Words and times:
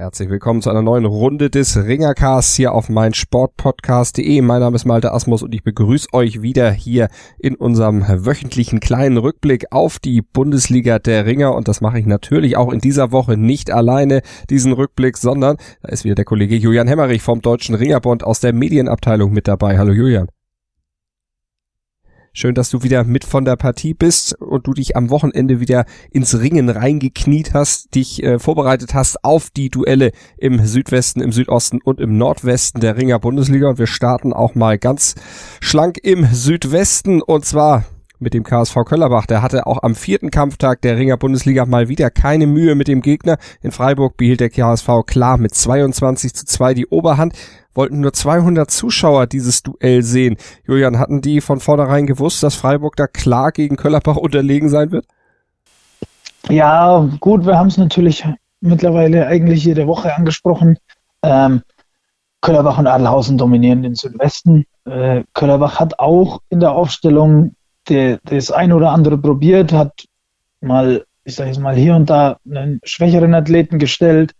Herzlich 0.00 0.30
willkommen 0.30 0.62
zu 0.62 0.70
einer 0.70 0.80
neuen 0.80 1.04
Runde 1.04 1.50
des 1.50 1.76
Ringercasts 1.76 2.54
hier 2.54 2.72
auf 2.72 2.88
meinsportpodcast.de. 2.88 4.40
Mein 4.40 4.60
Name 4.60 4.74
ist 4.74 4.86
Malte 4.86 5.12
Asmus 5.12 5.42
und 5.42 5.54
ich 5.54 5.62
begrüße 5.62 6.08
euch 6.14 6.40
wieder 6.40 6.70
hier 6.70 7.10
in 7.38 7.54
unserem 7.54 8.02
wöchentlichen 8.08 8.80
kleinen 8.80 9.18
Rückblick 9.18 9.66
auf 9.72 9.98
die 9.98 10.22
Bundesliga 10.22 10.98
der 10.98 11.26
Ringer. 11.26 11.54
Und 11.54 11.68
das 11.68 11.82
mache 11.82 11.98
ich 11.98 12.06
natürlich 12.06 12.56
auch 12.56 12.72
in 12.72 12.78
dieser 12.78 13.12
Woche 13.12 13.36
nicht 13.36 13.70
alleine, 13.70 14.22
diesen 14.48 14.72
Rückblick, 14.72 15.18
sondern 15.18 15.58
da 15.82 15.90
ist 15.90 16.04
wieder 16.04 16.14
der 16.14 16.24
Kollege 16.24 16.56
Julian 16.56 16.88
Hemmerich 16.88 17.20
vom 17.20 17.42
Deutschen 17.42 17.74
Ringerbond 17.74 18.24
aus 18.24 18.40
der 18.40 18.54
Medienabteilung 18.54 19.34
mit 19.34 19.48
dabei. 19.48 19.76
Hallo 19.76 19.92
Julian. 19.92 20.28
Schön, 22.32 22.54
dass 22.54 22.70
du 22.70 22.84
wieder 22.84 23.02
mit 23.02 23.24
von 23.24 23.44
der 23.44 23.56
Partie 23.56 23.92
bist 23.92 24.40
und 24.40 24.64
du 24.64 24.72
dich 24.72 24.96
am 24.96 25.10
Wochenende 25.10 25.58
wieder 25.58 25.84
ins 26.12 26.38
Ringen 26.38 26.68
reingekniet 26.68 27.54
hast, 27.54 27.92
dich 27.96 28.22
äh, 28.22 28.38
vorbereitet 28.38 28.94
hast 28.94 29.24
auf 29.24 29.50
die 29.50 29.68
Duelle 29.68 30.12
im 30.38 30.64
Südwesten, 30.64 31.22
im 31.22 31.32
Südosten 31.32 31.80
und 31.82 32.00
im 32.00 32.18
Nordwesten 32.18 32.80
der 32.80 32.96
Ringer 32.96 33.18
Bundesliga. 33.18 33.70
Und 33.70 33.78
wir 33.80 33.88
starten 33.88 34.32
auch 34.32 34.54
mal 34.54 34.78
ganz 34.78 35.16
schlank 35.60 35.98
im 36.04 36.24
Südwesten 36.26 37.20
und 37.20 37.44
zwar 37.44 37.84
mit 38.20 38.34
dem 38.34 38.44
KSV 38.44 38.76
Köllerbach. 38.84 39.26
Der 39.26 39.42
hatte 39.42 39.66
auch 39.66 39.82
am 39.82 39.94
vierten 39.94 40.30
Kampftag 40.30 40.82
der 40.82 40.96
Ringer 40.96 41.16
Bundesliga 41.16 41.66
mal 41.66 41.88
wieder 41.88 42.10
keine 42.10 42.46
Mühe 42.46 42.74
mit 42.74 42.88
dem 42.88 43.00
Gegner. 43.00 43.38
In 43.62 43.72
Freiburg 43.72 44.16
behielt 44.16 44.40
der 44.40 44.50
KSV 44.50 44.88
klar 45.06 45.38
mit 45.38 45.54
22 45.54 46.34
zu 46.34 46.44
2 46.46 46.74
die 46.74 46.86
Oberhand 46.86 47.34
wollten 47.74 48.00
nur 48.00 48.12
200 48.12 48.70
Zuschauer 48.70 49.26
dieses 49.26 49.62
Duell 49.62 50.02
sehen. 50.02 50.36
Julian, 50.66 50.98
hatten 50.98 51.20
die 51.20 51.40
von 51.40 51.60
vornherein 51.60 52.06
gewusst, 52.06 52.42
dass 52.42 52.56
Freiburg 52.56 52.96
da 52.96 53.06
klar 53.06 53.52
gegen 53.52 53.76
Köllerbach 53.76 54.16
unterlegen 54.16 54.68
sein 54.68 54.90
wird? 54.90 55.06
Ja, 56.48 57.08
gut, 57.20 57.46
wir 57.46 57.56
haben 57.56 57.68
es 57.68 57.76
natürlich 57.76 58.26
mittlerweile 58.60 59.26
eigentlich 59.26 59.64
jede 59.64 59.86
Woche 59.86 60.14
angesprochen. 60.14 60.78
Ähm, 61.22 61.62
Köllerbach 62.40 62.78
und 62.78 62.86
Adelhausen 62.86 63.38
dominieren 63.38 63.82
den 63.82 63.94
Südwesten. 63.94 64.64
Äh, 64.84 65.24
Köllerbach 65.34 65.78
hat 65.78 65.98
auch 65.98 66.40
in 66.48 66.60
der 66.60 66.72
Aufstellung 66.72 67.54
de, 67.90 68.18
das 68.24 68.50
ein 68.50 68.72
oder 68.72 68.90
andere 68.90 69.18
probiert, 69.18 69.72
hat 69.72 70.04
mal, 70.60 71.04
ich 71.24 71.34
sage 71.34 71.50
jetzt 71.50 71.60
mal, 71.60 71.74
hier 71.74 71.94
und 71.94 72.08
da 72.08 72.38
einen 72.48 72.80
schwächeren 72.84 73.34
Athleten 73.34 73.78
gestellt, 73.78 74.34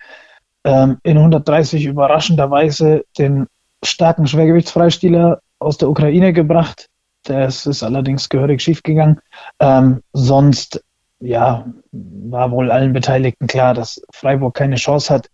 ähm, 0.64 0.98
in 1.02 1.16
130 1.16 1.84
überraschenderweise 1.86 3.04
den 3.18 3.46
starken 3.82 4.26
Schwergewichtsfreistiler 4.26 5.40
aus 5.58 5.78
der 5.78 5.90
Ukraine 5.90 6.32
gebracht. 6.32 6.86
Das 7.24 7.66
ist 7.66 7.82
allerdings 7.82 8.28
gehörig 8.28 8.62
schiefgegangen. 8.62 9.20
Ähm, 9.58 10.02
sonst, 10.12 10.82
ja, 11.20 11.66
war 11.92 12.50
wohl 12.50 12.70
allen 12.70 12.92
Beteiligten 12.92 13.46
klar, 13.46 13.74
dass 13.74 14.02
Freiburg 14.12 14.54
keine 14.54 14.76
Chance 14.76 15.12
hat. 15.12 15.30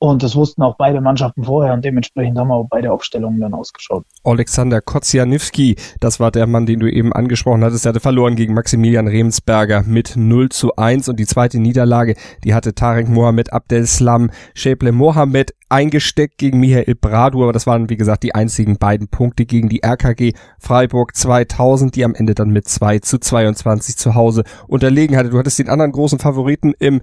Und 0.00 0.22
das 0.22 0.36
wussten 0.36 0.62
auch 0.62 0.76
beide 0.76 1.00
Mannschaften 1.00 1.42
vorher 1.42 1.74
und 1.74 1.84
dementsprechend 1.84 2.38
haben 2.38 2.52
auch 2.52 2.68
beide 2.70 2.92
Aufstellungen 2.92 3.40
dann 3.40 3.52
ausgeschaut. 3.52 4.04
Alexander 4.22 4.80
Kozianewski, 4.80 5.74
das 5.98 6.20
war 6.20 6.30
der 6.30 6.46
Mann, 6.46 6.66
den 6.66 6.78
du 6.78 6.90
eben 6.90 7.12
angesprochen 7.12 7.64
hattest. 7.64 7.84
Er 7.84 7.90
hatte 7.90 8.00
verloren 8.00 8.36
gegen 8.36 8.54
Maximilian 8.54 9.08
Remsberger 9.08 9.82
mit 9.82 10.14
0 10.16 10.50
zu 10.50 10.76
1 10.76 11.08
und 11.08 11.18
die 11.18 11.26
zweite 11.26 11.58
Niederlage, 11.58 12.14
die 12.44 12.54
hatte 12.54 12.74
Tarek 12.74 13.08
Mohamed 13.08 13.52
Abdelslam 13.52 14.30
Sheble 14.54 14.92
Mohamed 14.92 15.54
eingesteckt 15.68 16.38
gegen 16.38 16.60
Michael 16.60 16.94
Bradu, 16.94 17.42
aber 17.42 17.52
das 17.52 17.66
waren 17.66 17.90
wie 17.90 17.96
gesagt 17.96 18.22
die 18.22 18.34
einzigen 18.34 18.78
beiden 18.78 19.08
Punkte 19.08 19.44
gegen 19.44 19.68
die 19.68 19.82
RKG 19.84 20.32
Freiburg 20.58 21.14
2000, 21.14 21.94
die 21.94 22.04
am 22.04 22.14
Ende 22.14 22.34
dann 22.34 22.50
mit 22.50 22.68
2 22.68 23.00
zu 23.00 23.18
22 23.18 23.96
zu 23.96 24.14
Hause 24.14 24.44
unterlegen 24.66 25.16
hatte. 25.16 25.30
Du 25.30 25.38
hattest 25.38 25.58
den 25.58 25.68
anderen 25.68 25.92
großen 25.92 26.18
Favoriten 26.18 26.74
im 26.78 27.00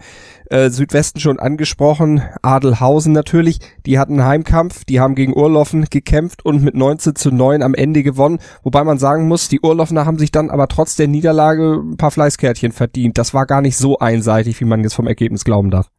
äh, 0.49 0.69
Südwesten 0.69 1.19
schon 1.19 1.39
angesprochen, 1.39 2.21
Adelhausen 2.41 3.13
natürlich, 3.13 3.59
die 3.85 3.99
hatten 3.99 4.23
Heimkampf, 4.23 4.85
die 4.85 4.99
haben 4.99 5.15
gegen 5.15 5.35
Urloffen 5.35 5.85
gekämpft 5.89 6.45
und 6.45 6.63
mit 6.63 6.75
19 6.75 7.15
zu 7.15 7.31
9 7.31 7.61
am 7.61 7.73
Ende 7.73 8.03
gewonnen, 8.03 8.39
wobei 8.63 8.83
man 8.83 8.97
sagen 8.97 9.27
muss, 9.27 9.49
die 9.49 9.61
Urloffener 9.61 10.05
haben 10.05 10.19
sich 10.19 10.31
dann 10.31 10.49
aber 10.49 10.67
trotz 10.67 10.95
der 10.95 11.07
Niederlage 11.07 11.81
ein 11.83 11.97
paar 11.97 12.11
Fleißkärtchen 12.11 12.71
verdient. 12.71 13.17
Das 13.17 13.33
war 13.33 13.45
gar 13.45 13.61
nicht 13.61 13.77
so 13.77 13.99
einseitig, 13.99 14.59
wie 14.59 14.65
man 14.65 14.83
jetzt 14.83 14.95
vom 14.95 15.07
Ergebnis 15.07 15.43
glauben 15.43 15.71
darf. 15.71 15.89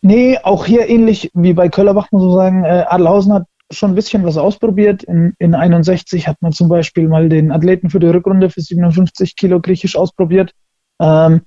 Nee, 0.00 0.38
auch 0.42 0.64
hier 0.64 0.88
ähnlich 0.88 1.30
wie 1.34 1.52
bei 1.54 1.68
Köllerbach 1.68 2.12
muss 2.12 2.22
man 2.22 2.32
sagen, 2.32 2.64
äh, 2.64 2.84
Adelhausen 2.88 3.32
hat 3.32 3.46
schon 3.70 3.92
ein 3.92 3.94
bisschen 3.94 4.24
was 4.24 4.36
ausprobiert. 4.36 5.02
In, 5.02 5.34
in 5.38 5.54
61 5.54 6.28
hat 6.28 6.40
man 6.40 6.52
zum 6.52 6.68
Beispiel 6.68 7.08
mal 7.08 7.28
den 7.28 7.52
Athleten 7.52 7.90
für 7.90 8.00
die 8.00 8.06
Rückrunde 8.06 8.50
für 8.50 8.60
57 8.60 9.36
Kilo 9.36 9.60
Griechisch 9.60 9.96
ausprobiert. 9.96 10.52
Ähm, 11.00 11.42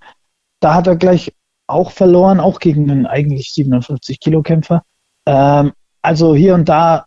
da 0.59 0.75
hat 0.75 0.87
er 0.87 0.95
gleich 0.95 1.33
auch 1.67 1.91
verloren, 1.91 2.39
auch 2.39 2.59
gegen 2.59 2.89
einen 2.91 3.05
eigentlich 3.05 3.53
57 3.53 4.19
Kilo 4.19 4.43
Kämpfer. 4.43 4.83
Ähm, 5.25 5.71
also 6.01 6.35
hier 6.35 6.53
und 6.55 6.67
da 6.67 7.05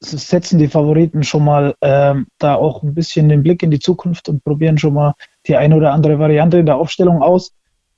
setzen 0.00 0.58
die 0.58 0.68
Favoriten 0.68 1.22
schon 1.22 1.44
mal 1.44 1.74
ähm, 1.80 2.26
da 2.38 2.56
auch 2.56 2.82
ein 2.82 2.94
bisschen 2.94 3.28
den 3.28 3.42
Blick 3.42 3.62
in 3.62 3.70
die 3.70 3.78
Zukunft 3.78 4.28
und 4.28 4.44
probieren 4.44 4.78
schon 4.78 4.94
mal 4.94 5.14
die 5.46 5.56
eine 5.56 5.76
oder 5.76 5.92
andere 5.92 6.18
Variante 6.18 6.58
in 6.58 6.66
der 6.66 6.76
Aufstellung 6.76 7.22
aus. 7.22 7.52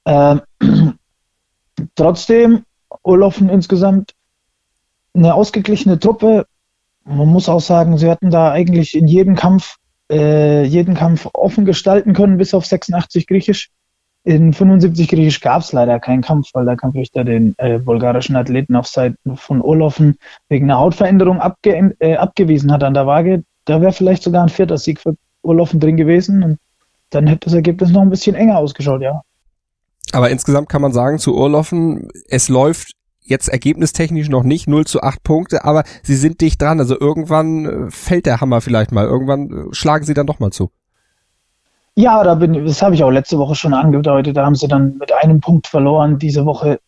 Ähm, 0.06 0.42
Trotzdem, 1.95 2.65
Urlaufen 3.03 3.49
insgesamt 3.49 4.15
eine 5.15 5.35
ausgeglichene 5.35 5.99
Truppe. 5.99 6.47
Man 7.05 7.29
muss 7.29 7.49
auch 7.49 7.61
sagen, 7.61 7.99
sie 7.99 8.11
hatten 8.11 8.31
da 8.31 8.51
eigentlich 8.51 8.97
in 8.97 9.07
jedem 9.07 9.37
Kampf, 9.37 9.77
äh, 10.11 10.65
jeden 10.65 10.95
Kampf 10.95 11.29
offen 11.34 11.65
gestalten 11.65 12.13
können, 12.15 12.39
bis 12.39 12.55
auf 12.55 12.67
86 12.67 13.27
Griechisch. 13.27 13.71
In 14.27 14.55
75 14.55 15.09
Griechisch 15.09 15.41
gab 15.41 15.61
es 15.61 15.73
leider 15.73 16.01
keinen 16.01 16.23
Kampf, 16.23 16.49
weil 16.55 16.65
der 16.65 16.77
Kampfrichter 16.77 17.25
den 17.25 17.55
äh, 17.59 17.79
bulgarischen 17.79 18.37
Athleten 18.37 18.75
auf 18.75 18.87
Seiten 18.87 19.37
von 19.37 19.63
Urlaufen 19.63 20.17
wegen 20.49 20.65
einer 20.71 20.79
Hautveränderung 20.79 21.41
abge 21.41 21.95
äh, 21.99 22.17
abgewiesen 22.17 22.73
hat 22.73 22.83
an 22.83 22.95
der 22.95 23.07
Waage. 23.07 23.45
Da 23.67 23.83
wäre 23.83 23.93
vielleicht 23.93 24.23
sogar 24.23 24.43
ein 24.43 24.49
vierter 24.49 24.79
Sieg 24.79 25.01
für 25.01 25.15
Urlaufen 25.43 25.79
drin 25.79 25.99
gewesen 25.99 26.43
und 26.43 26.59
dann 27.11 27.27
hätte 27.27 27.45
das 27.45 27.55
Ergebnis 27.55 27.91
noch 27.91 28.01
ein 28.01 28.11
bisschen 28.11 28.34
enger 28.34 28.59
ausgeschaut, 28.59 29.03
ja. 29.03 29.21
Aber 30.15 30.31
insgesamt 30.31 30.69
kann 30.69 30.81
man 30.81 30.93
sagen, 30.93 31.19
zu 31.19 31.35
Urloffen, 31.35 32.09
es 32.29 32.49
läuft 32.49 32.93
jetzt 33.21 33.49
ergebnistechnisch 33.49 34.29
noch 34.29 34.45
nicht 34.45 34.69
0 34.69 34.85
zu 34.85 35.03
8 35.03 35.23
Punkte, 35.23 35.65
aber 35.65 35.83
sie 36.03 36.15
sind 36.15 36.41
dicht 36.41 36.63
dran. 36.63 36.79
Also 36.79 36.99
irgendwann 36.99 37.65
äh, 37.65 37.91
fällt 37.91 38.27
der 38.27 38.41
Hammer 38.41 38.61
vielleicht 38.61 38.93
mal. 38.93 39.07
Irgendwann 39.07 39.51
äh, 39.51 39.75
schlagen 39.75 40.05
sie 40.05 40.15
dann 40.15 40.27
doch 40.27 40.39
mal 40.39 40.53
zu. 40.53 40.71
Ja, 41.97 42.23
da 42.23 42.35
bin, 42.35 42.65
das 42.65 42.83
habe 42.83 42.95
ich 42.95 43.03
auch 43.03 43.11
letzte 43.11 43.39
Woche 43.39 43.55
schon 43.55 43.75
angedeutet. 43.75 44.37
Da 44.37 44.45
haben 44.45 44.55
sie 44.55 44.69
dann 44.69 44.99
mit 44.99 45.13
einem 45.13 45.41
Punkt 45.41 45.67
verloren. 45.67 46.19
Diese 46.19 46.45
Woche 46.45 46.79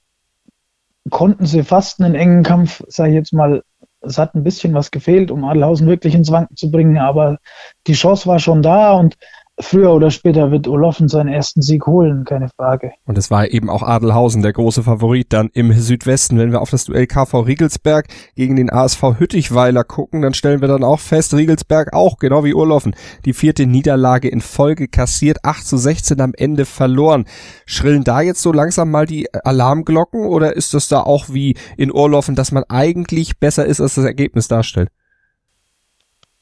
konnten 1.10 1.46
sie 1.46 1.62
fast 1.62 2.00
einen 2.00 2.14
engen 2.14 2.42
Kampf, 2.42 2.82
sage 2.88 3.10
ich 3.10 3.16
jetzt 3.16 3.32
mal, 3.32 3.62
es 4.00 4.18
hat 4.18 4.34
ein 4.34 4.44
bisschen 4.44 4.74
was 4.74 4.90
gefehlt, 4.90 5.30
um 5.30 5.44
Adelhausen 5.44 5.86
wirklich 5.86 6.14
ins 6.14 6.30
Wanken 6.30 6.56
zu 6.56 6.70
bringen, 6.70 6.98
aber 6.98 7.38
die 7.86 7.94
Chance 7.94 8.26
war 8.26 8.38
schon 8.38 8.62
da 8.62 8.92
und 8.92 9.16
früher 9.58 9.92
oder 9.92 10.10
später 10.10 10.50
wird 10.50 10.68
Oloffen 10.68 11.08
seinen 11.08 11.28
ersten 11.28 11.62
Sieg 11.62 11.86
holen, 11.86 12.24
keine 12.24 12.48
Frage. 12.48 12.92
Und 13.06 13.16
es 13.16 13.30
war 13.30 13.48
eben 13.50 13.70
auch 13.70 13.82
Adelhausen 13.82 14.42
der 14.42 14.52
große 14.52 14.82
Favorit 14.82 15.32
dann 15.32 15.48
im 15.54 15.72
Südwesten. 15.72 16.38
Wenn 16.38 16.52
wir 16.52 16.60
auf 16.60 16.70
das 16.70 16.84
Duell 16.84 17.06
KV 17.06 17.40
Riegelsberg 17.40 18.06
gegen 18.34 18.56
den 18.56 18.70
ASV 18.70 19.18
Hüttichweiler 19.18 19.84
gucken, 19.84 20.22
dann 20.22 20.34
stellen 20.34 20.60
wir 20.60 20.68
dann 20.68 20.84
auch 20.84 21.00
fest, 21.00 21.34
Riegelsberg 21.34 21.92
auch, 21.94 22.18
genau 22.18 22.44
wie 22.44 22.54
Urloffen, 22.54 22.94
die 23.24 23.32
vierte 23.32 23.66
Niederlage 23.66 24.28
in 24.28 24.40
Folge 24.40 24.88
kassiert, 24.88 25.38
8 25.42 25.66
zu 25.66 25.76
16 25.78 26.20
am 26.20 26.32
Ende 26.36 26.66
verloren. 26.66 27.24
Schrillen 27.64 28.04
da 28.04 28.20
jetzt 28.20 28.42
so 28.42 28.52
langsam 28.52 28.90
mal 28.90 29.06
die 29.06 29.32
Alarmglocken 29.32 30.26
oder 30.26 30.54
ist 30.54 30.74
das 30.74 30.88
da 30.88 31.00
auch 31.00 31.26
wie 31.30 31.56
in 31.76 31.92
Urloffen, 31.92 32.34
dass 32.34 32.52
man 32.52 32.64
eigentlich 32.68 33.38
besser 33.38 33.64
ist, 33.64 33.80
als 33.80 33.94
das 33.94 34.04
Ergebnis 34.04 34.48
darstellt? 34.48 34.90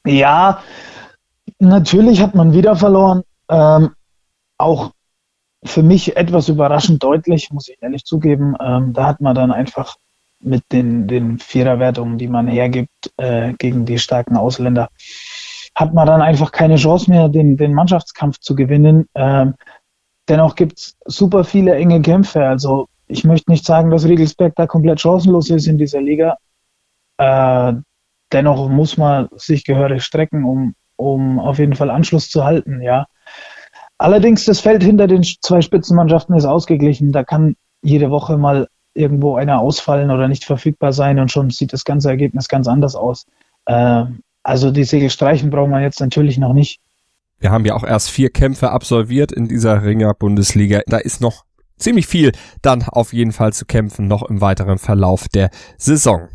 Ja, 0.05 0.59
Natürlich 1.59 2.21
hat 2.21 2.35
man 2.35 2.53
wieder 2.53 2.75
verloren. 2.75 3.23
Ähm, 3.49 3.91
auch 4.57 4.91
für 5.63 5.83
mich 5.83 6.15
etwas 6.15 6.49
überraschend 6.49 7.03
deutlich, 7.03 7.51
muss 7.51 7.67
ich 7.67 7.77
ehrlich 7.81 8.05
zugeben. 8.05 8.55
Ähm, 8.59 8.93
da 8.93 9.07
hat 9.07 9.21
man 9.21 9.35
dann 9.35 9.51
einfach 9.51 9.95
mit 10.39 10.63
den, 10.71 11.07
den 11.07 11.39
Viererwertungen, 11.39 12.17
die 12.17 12.27
man 12.27 12.47
hergibt 12.47 13.11
äh, 13.17 13.53
gegen 13.53 13.85
die 13.85 13.97
starken 13.97 14.37
Ausländer, 14.37 14.89
hat 15.73 15.93
man 15.93 16.07
dann 16.07 16.21
einfach 16.21 16.51
keine 16.51 16.75
Chance 16.75 17.09
mehr, 17.09 17.29
den, 17.29 17.57
den 17.57 17.73
Mannschaftskampf 17.73 18.39
zu 18.39 18.55
gewinnen. 18.55 19.07
Ähm, 19.15 19.55
dennoch 20.29 20.55
gibt 20.55 20.77
es 20.77 20.97
super 21.05 21.43
viele 21.43 21.75
enge 21.75 22.01
Kämpfe. 22.01 22.45
Also 22.45 22.87
ich 23.07 23.23
möchte 23.23 23.51
nicht 23.51 23.65
sagen, 23.65 23.89
dass 23.89 24.05
Riegelsberg 24.05 24.55
da 24.55 24.67
komplett 24.67 25.01
chancenlos 25.01 25.49
ist 25.49 25.67
in 25.67 25.77
dieser 25.77 26.01
Liga. 26.01 26.37
Äh, 27.17 27.73
dennoch 28.31 28.69
muss 28.69 28.97
man 28.97 29.29
sich 29.35 29.65
gehörig 29.65 30.03
strecken, 30.03 30.43
um, 30.43 30.75
um 30.95 31.39
auf 31.39 31.59
jeden 31.59 31.75
Fall 31.75 31.89
Anschluss 31.89 32.29
zu 32.29 32.43
halten, 32.43 32.81
ja. 32.81 33.05
Allerdings, 33.97 34.45
das 34.45 34.59
Feld 34.59 34.83
hinter 34.83 35.07
den 35.07 35.23
zwei 35.23 35.61
Spitzenmannschaften 35.61 36.35
ist 36.35 36.45
ausgeglichen. 36.45 37.11
Da 37.11 37.23
kann 37.23 37.55
jede 37.81 38.11
Woche 38.11 38.37
mal 38.37 38.67
irgendwo 38.93 39.35
einer 39.35 39.59
ausfallen 39.59 40.11
oder 40.11 40.27
nicht 40.27 40.45
verfügbar 40.45 40.93
sein 40.93 41.19
und 41.19 41.31
schon 41.31 41.49
sieht 41.49 41.73
das 41.73 41.85
ganze 41.85 42.09
Ergebnis 42.09 42.47
ganz 42.47 42.67
anders 42.67 42.95
aus. 42.95 43.25
Äh, 43.65 44.05
also 44.43 44.71
die 44.71 44.83
Segel 44.83 45.09
streichen 45.09 45.49
braucht 45.49 45.69
man 45.69 45.81
jetzt 45.81 45.99
natürlich 45.99 46.37
noch 46.37 46.53
nicht. 46.53 46.79
Wir 47.39 47.51
haben 47.51 47.65
ja 47.65 47.75
auch 47.75 47.83
erst 47.83 48.09
vier 48.09 48.29
Kämpfe 48.29 48.71
absolviert 48.71 49.31
in 49.31 49.47
dieser 49.47 49.83
Ringer-Bundesliga. 49.83 50.81
Da 50.87 50.97
ist 50.97 51.21
noch 51.21 51.43
ziemlich 51.77 52.07
viel 52.07 52.31
dann 52.61 52.83
auf 52.83 53.11
jeden 53.11 53.33
Fall 53.33 53.53
zu 53.53 53.65
kämpfen, 53.65 54.07
noch 54.07 54.23
im 54.23 54.41
weiteren 54.41 54.77
Verlauf 54.77 55.27
der 55.27 55.49
Saison. 55.77 56.29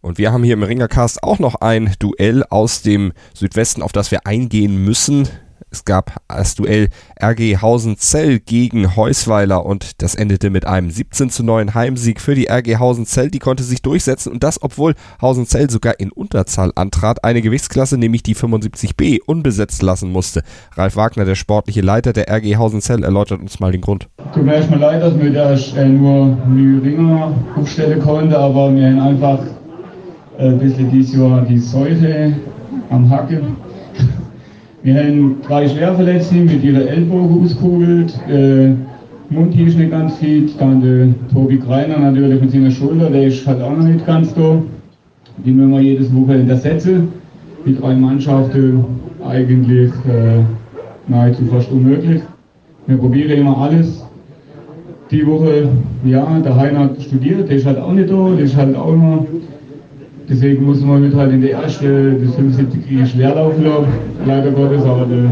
Und 0.00 0.18
wir 0.18 0.32
haben 0.32 0.44
hier 0.44 0.54
im 0.54 0.62
Ringercast 0.62 1.22
auch 1.24 1.38
noch 1.38 1.56
ein 1.56 1.94
Duell 1.98 2.44
aus 2.44 2.82
dem 2.82 3.12
Südwesten, 3.34 3.82
auf 3.82 3.92
das 3.92 4.10
wir 4.10 4.26
eingehen 4.26 4.84
müssen. 4.84 5.28
Es 5.70 5.84
gab 5.84 6.22
das 6.28 6.54
Duell 6.54 6.88
RG 7.22 7.58
Hausen-Zell 7.60 8.38
gegen 8.38 8.96
Heusweiler 8.96 9.66
und 9.66 10.00
das 10.00 10.14
endete 10.14 10.48
mit 10.48 10.66
einem 10.66 10.90
17 10.90 11.28
zu 11.28 11.42
9 11.42 11.74
Heimsieg 11.74 12.22
für 12.22 12.34
die 12.34 12.48
RG 12.48 12.76
Hausen-Zell. 12.78 13.30
Die 13.30 13.38
konnte 13.38 13.64
sich 13.64 13.82
durchsetzen 13.82 14.32
und 14.32 14.42
das, 14.42 14.62
obwohl 14.62 14.94
Hausen-Zell 15.20 15.68
sogar 15.68 16.00
in 16.00 16.10
Unterzahl 16.10 16.72
antrat, 16.74 17.22
eine 17.22 17.42
Gewichtsklasse, 17.42 17.98
nämlich 17.98 18.22
die 18.22 18.34
75b, 18.34 19.18
unbesetzt 19.26 19.82
lassen 19.82 20.10
musste. 20.10 20.42
Ralf 20.74 20.96
Wagner, 20.96 21.26
der 21.26 21.34
sportliche 21.34 21.82
Leiter 21.82 22.14
der 22.14 22.30
RG 22.30 22.56
Hausen-Zell, 22.56 23.04
erläutert 23.04 23.40
uns 23.40 23.60
mal 23.60 23.72
den 23.72 23.82
Grund. 23.82 24.08
Tut 24.32 24.44
mir 24.44 24.54
erstmal 24.54 24.78
leid, 24.78 25.02
dass 25.02 25.18
wir 25.18 25.32
da 25.32 25.84
nur 25.86 26.38
Ringer 26.82 27.34
aufstellen 27.56 28.00
konnten, 28.00 28.32
aber 28.32 28.74
wir 28.74 28.86
haben 28.86 29.00
einfach 29.00 29.40
ein 30.38 30.58
bisschen 30.58 30.90
dieses 30.90 31.16
Jahr 31.16 31.42
die 31.42 31.58
Seuche 31.58 32.32
am 32.90 33.10
Hacken 33.10 33.56
wir 34.88 34.94
haben 34.94 35.36
drei 35.46 35.68
Schwerverletzte 35.68 36.36
mit 36.36 36.62
ihren 36.62 36.86
Ellbogen 36.86 37.44
auskugelt. 37.44 38.18
Äh, 38.26 38.74
Mundi 39.28 39.64
ist 39.64 39.76
nicht 39.76 39.90
ganz 39.90 40.14
fit. 40.16 40.52
Dann 40.58 40.80
der 40.80 41.08
Tobi 41.32 41.58
Greiner 41.58 41.98
natürlich 41.98 42.40
mit 42.40 42.52
seiner 42.52 42.70
Schulter, 42.70 43.10
der 43.10 43.26
ist 43.26 43.46
halt 43.46 43.60
auch 43.60 43.76
noch 43.76 43.84
nicht 43.84 44.06
ganz 44.06 44.32
da. 44.34 44.62
Die 45.44 45.50
müssen 45.50 45.72
wir 45.72 45.80
jedes 45.80 46.14
Wochenende 46.14 46.52
ersetzen. 46.52 47.08
Mit 47.64 47.82
drei 47.82 47.94
Mannschaften 47.96 48.84
eigentlich 49.26 49.90
äh, 50.06 50.40
nahezu 51.08 51.44
fast 51.46 51.70
unmöglich. 51.72 52.22
Wir 52.86 52.96
probieren 52.98 53.40
immer 53.40 53.58
alles. 53.58 54.04
Die 55.10 55.26
Woche, 55.26 55.68
ja, 56.04 56.38
der 56.38 56.56
Heiner 56.56 56.90
studiert, 57.00 57.48
der 57.48 57.56
ist 57.56 57.66
halt 57.66 57.78
auch 57.78 57.92
nicht 57.92 58.10
da, 58.10 58.30
der 58.36 58.44
ist 58.44 58.56
halt 58.56 58.76
auch 58.76 58.92
immer 58.92 59.26
Deswegen 60.30 60.66
muss 60.66 60.82
man 60.82 61.02
mit 61.02 61.14
halt 61.14 61.32
in 61.32 61.40
der 61.40 61.52
ersten, 61.52 62.22
das 62.22 62.34
75 62.34 63.10
Schwerlauf 63.10 63.54
leider 64.26 64.50
Gottes, 64.50 64.84
aber 64.84 65.06
der, 65.06 65.24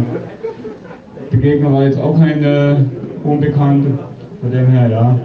der, 1.31 1.39
Gegner 1.39 1.71
war 1.71 1.85
jetzt 1.85 1.99
auch 1.99 2.19
kein 2.19 2.43
äh, 2.43 2.77
Unbekannter. 3.23 3.91
Von 4.41 4.51
dem 4.51 4.67
her, 4.69 4.89
ja. 4.89 5.21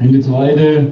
In 0.00 0.12
der 0.12 0.20
zweiten, 0.20 0.88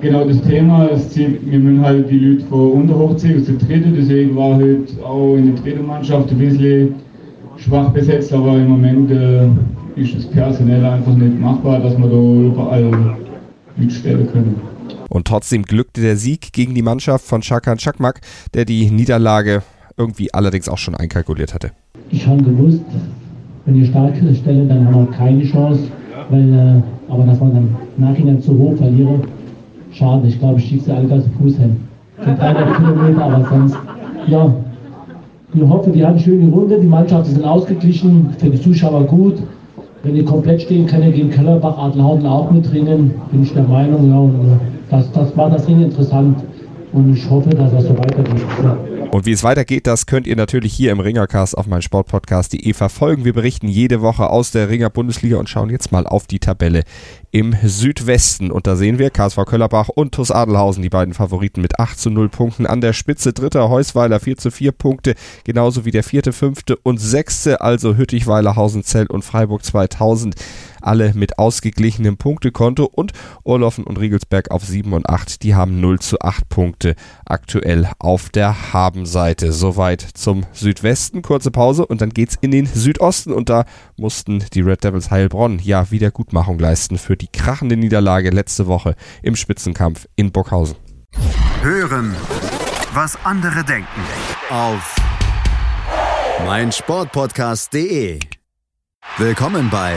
genau 0.00 0.24
das 0.24 0.40
Thema, 0.42 0.88
das 0.90 1.10
Ziel, 1.10 1.38
wir 1.44 1.58
müssen 1.60 1.84
halt 1.84 2.10
die 2.10 2.18
Leute 2.18 2.44
von 2.46 2.72
unterhochziehen, 2.72 3.40
aus 3.40 3.46
der 3.46 3.54
dritten, 3.54 3.94
deswegen 3.96 4.34
war 4.34 4.56
halt 4.56 4.88
auch 5.04 5.36
in 5.36 5.54
der 5.54 5.62
dritten 5.62 5.86
Mannschaft 5.86 6.30
ein 6.32 6.38
bisschen 6.38 6.94
schwach 7.58 7.90
besetzt, 7.90 8.32
aber 8.32 8.56
im 8.56 8.70
Moment 8.70 9.10
äh, 9.12 9.46
ist 10.00 10.16
es 10.16 10.26
personell 10.26 10.84
einfach 10.84 11.14
nicht 11.14 11.40
machbar, 11.40 11.78
dass 11.78 11.96
wir 11.96 12.08
da 12.08 12.16
überall 12.16 13.16
mitstellen 13.76 14.28
können. 14.32 14.75
Und 15.08 15.26
trotzdem 15.26 15.62
glückte 15.62 16.00
der 16.00 16.16
Sieg 16.16 16.52
gegen 16.52 16.74
die 16.74 16.82
Mannschaft 16.82 17.24
von 17.24 17.42
Shakan 17.42 17.78
Chakmak, 17.78 18.20
der 18.54 18.64
die 18.64 18.90
Niederlage 18.90 19.62
irgendwie 19.96 20.32
allerdings 20.34 20.68
auch 20.68 20.78
schon 20.78 20.94
einkalkuliert 20.94 21.54
hatte. 21.54 21.72
Ich 22.10 22.26
habe 22.26 22.42
gewusst, 22.42 22.82
wenn 23.64 23.74
wir 23.74 23.86
stark 23.86 24.14
stellen, 24.16 24.68
dann 24.68 24.86
haben 24.86 25.06
wir 25.06 25.16
keine 25.16 25.44
Chance. 25.44 25.84
Weil, 26.28 26.52
äh, 26.52 27.12
aber 27.12 27.24
dass 27.24 27.40
wir 27.40 27.48
dann 27.48 27.76
nachhinein 27.96 28.40
zu 28.40 28.58
hoch 28.58 28.76
verlieren, 28.76 29.22
schade. 29.92 30.26
Ich 30.26 30.38
glaube, 30.38 30.58
ich 30.58 30.66
schieße 30.68 30.94
alle 30.94 31.06
ganzen 31.06 31.32
Fuß 31.32 31.56
hin. 31.56 31.76
Für 32.18 32.32
300 32.32 32.76
Kilometer, 32.76 33.24
aber 33.24 33.48
sonst, 33.48 33.76
ja. 34.26 34.54
Ich 35.54 35.62
hoffe, 35.62 35.90
die 35.90 36.04
haben 36.04 36.14
eine 36.14 36.20
schöne 36.20 36.52
Runde. 36.52 36.80
Die 36.80 36.86
Mannschaften 36.86 37.34
sind 37.34 37.44
ausgeglichen, 37.44 38.30
für 38.38 38.50
die 38.50 38.60
Zuschauer 38.60 39.04
gut. 39.04 39.36
Wenn 40.02 40.14
die 40.14 40.24
komplett 40.24 40.62
stehen 40.62 40.86
können, 40.86 41.12
gegen 41.12 41.30
Kellerbach, 41.30 41.78
Adlerhausen 41.78 42.26
auch 42.26 42.50
mitringen, 42.50 43.14
bin 43.30 43.42
ich 43.42 43.52
der 43.54 43.62
Meinung. 43.62 44.10
Ja, 44.10 44.18
und, 44.18 44.34
äh, 44.34 44.75
das, 44.96 45.12
das 45.12 45.36
war 45.36 45.50
das 45.50 45.66
Ding 45.66 45.82
interessant 45.82 46.42
und 46.92 47.14
ich 47.14 47.28
hoffe, 47.28 47.50
dass 47.50 47.72
das 47.72 47.84
so 47.84 47.98
weitergeht. 47.98 48.42
Ja. 48.62 48.76
Und 49.10 49.26
wie 49.26 49.32
es 49.32 49.44
weitergeht, 49.44 49.86
das 49.86 50.06
könnt 50.06 50.26
ihr 50.26 50.36
natürlich 50.36 50.72
hier 50.72 50.92
im 50.92 51.00
Ringercast 51.00 51.56
auf 51.56 51.66
meinsportpodcast.de 51.66 52.72
verfolgen. 52.72 53.24
Wir 53.24 53.34
berichten 53.34 53.68
jede 53.68 54.00
Woche 54.00 54.30
aus 54.30 54.50
der 54.50 54.68
Ringer 54.68 54.90
Bundesliga 54.90 55.36
und 55.36 55.48
schauen 55.48 55.70
jetzt 55.70 55.92
mal 55.92 56.06
auf 56.06 56.26
die 56.26 56.38
Tabelle 56.38 56.82
im 57.30 57.54
Südwesten. 57.62 58.50
Und 58.50 58.66
da 58.66 58.76
sehen 58.76 58.98
wir 58.98 59.10
KSV 59.10 59.44
Köllerbach 59.46 59.88
und 59.88 60.12
TuS 60.12 60.30
Adelhausen, 60.30 60.82
die 60.82 60.88
beiden 60.88 61.14
Favoriten 61.14 61.60
mit 61.60 61.78
8 61.78 61.98
zu 61.98 62.10
0 62.10 62.28
Punkten 62.28 62.66
an 62.66 62.80
der 62.80 62.92
Spitze. 62.92 63.32
Dritter 63.32 63.68
Heusweiler 63.68 64.20
4 64.20 64.36
zu 64.38 64.50
4 64.50 64.72
Punkte, 64.72 65.14
genauso 65.44 65.84
wie 65.84 65.90
der 65.92 66.02
vierte, 66.02 66.32
fünfte 66.32 66.76
und 66.76 66.98
sechste, 66.98 67.60
also 67.60 67.96
Hüttichweiler, 67.96 68.56
Hausenzell 68.56 69.06
und 69.06 69.22
Freiburg 69.22 69.64
2000 69.64 70.34
alle 70.86 71.12
mit 71.14 71.38
ausgeglichenem 71.38 72.16
Punktekonto 72.16 72.84
und 72.84 73.12
Orloffen 73.44 73.84
und 73.84 73.98
Riegelsberg 73.98 74.50
auf 74.50 74.64
7 74.64 74.92
und 74.92 75.08
8, 75.08 75.42
die 75.42 75.54
haben 75.54 75.80
0 75.80 75.98
zu 75.98 76.20
8 76.20 76.48
Punkte 76.48 76.94
aktuell 77.24 77.90
auf 77.98 78.30
der 78.30 78.72
Habenseite. 78.72 79.52
Soweit 79.52 80.00
zum 80.00 80.46
Südwesten. 80.52 81.22
Kurze 81.22 81.50
Pause 81.50 81.86
und 81.86 82.00
dann 82.00 82.10
geht's 82.10 82.36
in 82.40 82.50
den 82.50 82.66
Südosten 82.66 83.32
und 83.32 83.48
da 83.48 83.64
mussten 83.96 84.44
die 84.54 84.60
Red 84.60 84.84
Devils 84.84 85.10
Heilbronn 85.10 85.58
ja 85.58 85.90
Wiedergutmachung 85.90 86.58
leisten 86.58 86.98
für 86.98 87.16
die 87.16 87.28
krachende 87.28 87.76
Niederlage 87.76 88.30
letzte 88.30 88.66
Woche 88.66 88.94
im 89.22 89.36
Spitzenkampf 89.36 90.06
in 90.16 90.32
Burghausen. 90.32 90.76
Hören, 91.62 92.14
was 92.92 93.18
andere 93.24 93.64
denken 93.64 93.86
auf 94.50 94.96
meinsportpodcast.de. 96.44 98.20
Willkommen 99.18 99.70
bei 99.70 99.96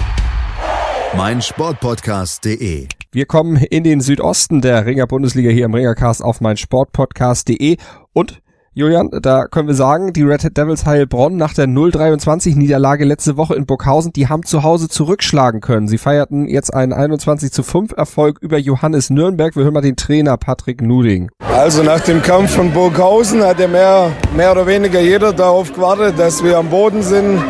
meinsportpodcast.de. 1.15 2.87
Wir 3.11 3.25
kommen 3.25 3.57
in 3.57 3.83
den 3.83 3.99
Südosten 3.99 4.61
der 4.61 4.85
Ringer 4.85 5.07
Bundesliga 5.07 5.49
hier 5.49 5.65
im 5.65 5.73
Ringercast 5.73 6.23
auf 6.23 6.39
meinsportpodcast.de 6.39 7.77
und 8.13 8.41
Julian, 8.73 9.09
da 9.21 9.47
können 9.47 9.67
wir 9.67 9.75
sagen, 9.75 10.13
die 10.13 10.23
Red 10.23 10.55
Devils 10.55 10.85
Heilbronn 10.85 11.35
nach 11.35 11.53
der 11.53 11.65
0-23 11.65 12.57
Niederlage 12.57 13.03
letzte 13.03 13.35
Woche 13.35 13.55
in 13.55 13.65
Burghausen, 13.65 14.13
die 14.13 14.29
haben 14.29 14.43
zu 14.43 14.63
Hause 14.63 14.87
zurückschlagen 14.87 15.59
können. 15.59 15.89
Sie 15.89 15.97
feierten 15.97 16.47
jetzt 16.47 16.73
einen 16.73 16.93
21 16.93 17.51
zu 17.51 17.63
5 17.63 17.91
Erfolg 17.97 18.37
über 18.39 18.57
Johannes 18.57 19.09
Nürnberg. 19.09 19.57
Wir 19.57 19.65
hören 19.65 19.73
mal 19.73 19.81
den 19.81 19.97
Trainer 19.97 20.37
Patrick 20.37 20.81
Nuding. 20.81 21.29
Also 21.39 21.83
nach 21.83 21.99
dem 21.99 22.21
Kampf 22.21 22.51
von 22.51 22.71
Burghausen 22.71 23.43
hat 23.43 23.59
ja 23.59 23.67
mehr, 23.67 24.13
mehr 24.37 24.53
oder 24.53 24.65
weniger 24.65 25.01
jeder 25.01 25.33
darauf 25.33 25.73
gewartet, 25.73 26.17
dass 26.17 26.41
wir 26.41 26.57
am 26.57 26.69
Boden 26.69 27.03
sind. 27.03 27.43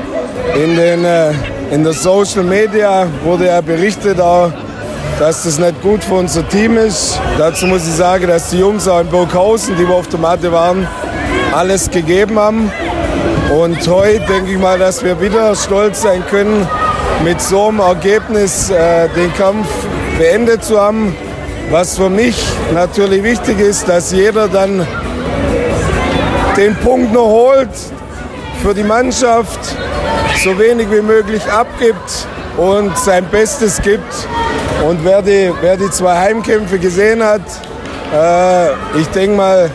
In 0.56 0.76
den 0.76 1.06
äh, 1.06 1.32
in 1.72 1.84
der 1.84 1.94
Social 1.94 2.44
Media 2.44 3.08
wurde 3.24 3.48
ja 3.48 3.62
berichtet 3.62 4.20
auch, 4.20 4.52
dass 5.20 5.44
das 5.44 5.58
nicht 5.58 5.82
gut 5.82 6.04
für 6.04 6.16
unser 6.16 6.48
Team 6.50 6.78
ist. 6.78 7.20
Dazu 7.38 7.66
muss 7.66 7.88
ich 7.88 7.94
sagen, 7.94 8.28
dass 8.28 8.50
die 8.50 8.60
Jungs 8.60 8.88
auch 8.88 9.00
in 9.00 9.08
Burghausen, 9.08 9.78
die 9.78 9.88
wir 9.88 9.96
auf 9.96 10.08
der 10.10 10.20
Matte 10.20 10.52
waren, 10.52 10.86
alles 11.54 11.90
gegeben 11.90 12.38
haben. 12.38 12.72
Und 13.58 13.88
heute 13.88 14.20
denke 14.26 14.52
ich 14.52 14.58
mal, 14.58 14.80
dass 14.80 15.04
wir 15.04 15.20
wieder 15.22 15.56
stolz 15.56 16.02
sein 16.02 16.24
können, 16.30 16.68
mit 17.24 17.40
so 17.40 17.68
einem 17.68 17.80
Ergebnis 17.80 18.70
äh, 18.70 19.08
den 19.10 19.34
Kampf 19.36 19.68
beendet 20.18 20.64
zu 20.64 20.80
haben. 20.80 21.16
Was 21.70 21.98
für 21.98 22.10
mich 22.10 22.36
natürlich 22.74 23.24
wichtig 23.24 23.60
ist, 23.60 23.88
dass 23.88 24.12
jeder 24.12 24.48
dann 24.48 24.86
den 26.58 26.76
Punkt 26.76 27.14
noch 27.14 27.28
holt 27.28 27.70
für 28.62 28.74
die 28.74 28.84
Mannschaft, 28.84 29.60
so 30.44 30.58
wenig 30.58 30.90
wie 30.92 31.02
möglich 31.02 31.44
abgibt 31.52 32.28
und 32.58 32.98
sein 32.98 33.26
Bestes 33.30 33.82
gibt. 33.82 34.28
Und 34.88 35.04
wer 35.04 35.22
die, 35.22 35.52
wer 35.62 35.78
die 35.78 35.90
zwei 35.92 36.18
Heimkämpfe 36.18 36.80
gesehen 36.80 37.24
hat, 37.24 37.42
äh, 38.14 38.72
ich 39.00 39.08
denke 39.08 39.38
mal, 39.38 39.70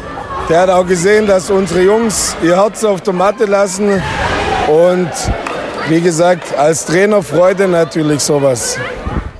der 0.48 0.60
hat 0.62 0.70
auch 0.70 0.86
gesehen, 0.86 1.26
dass 1.26 1.50
unsere 1.50 1.82
Jungs 1.82 2.36
ihr 2.42 2.56
Herz 2.56 2.84
auf 2.84 3.00
der 3.00 3.12
Matte 3.12 3.46
lassen. 3.46 4.02
Und 4.68 5.10
wie 5.88 6.00
gesagt, 6.00 6.56
als 6.56 6.86
Trainer 6.86 7.22
Freude 7.22 7.68
natürlich 7.68 8.20
sowas. 8.20 8.78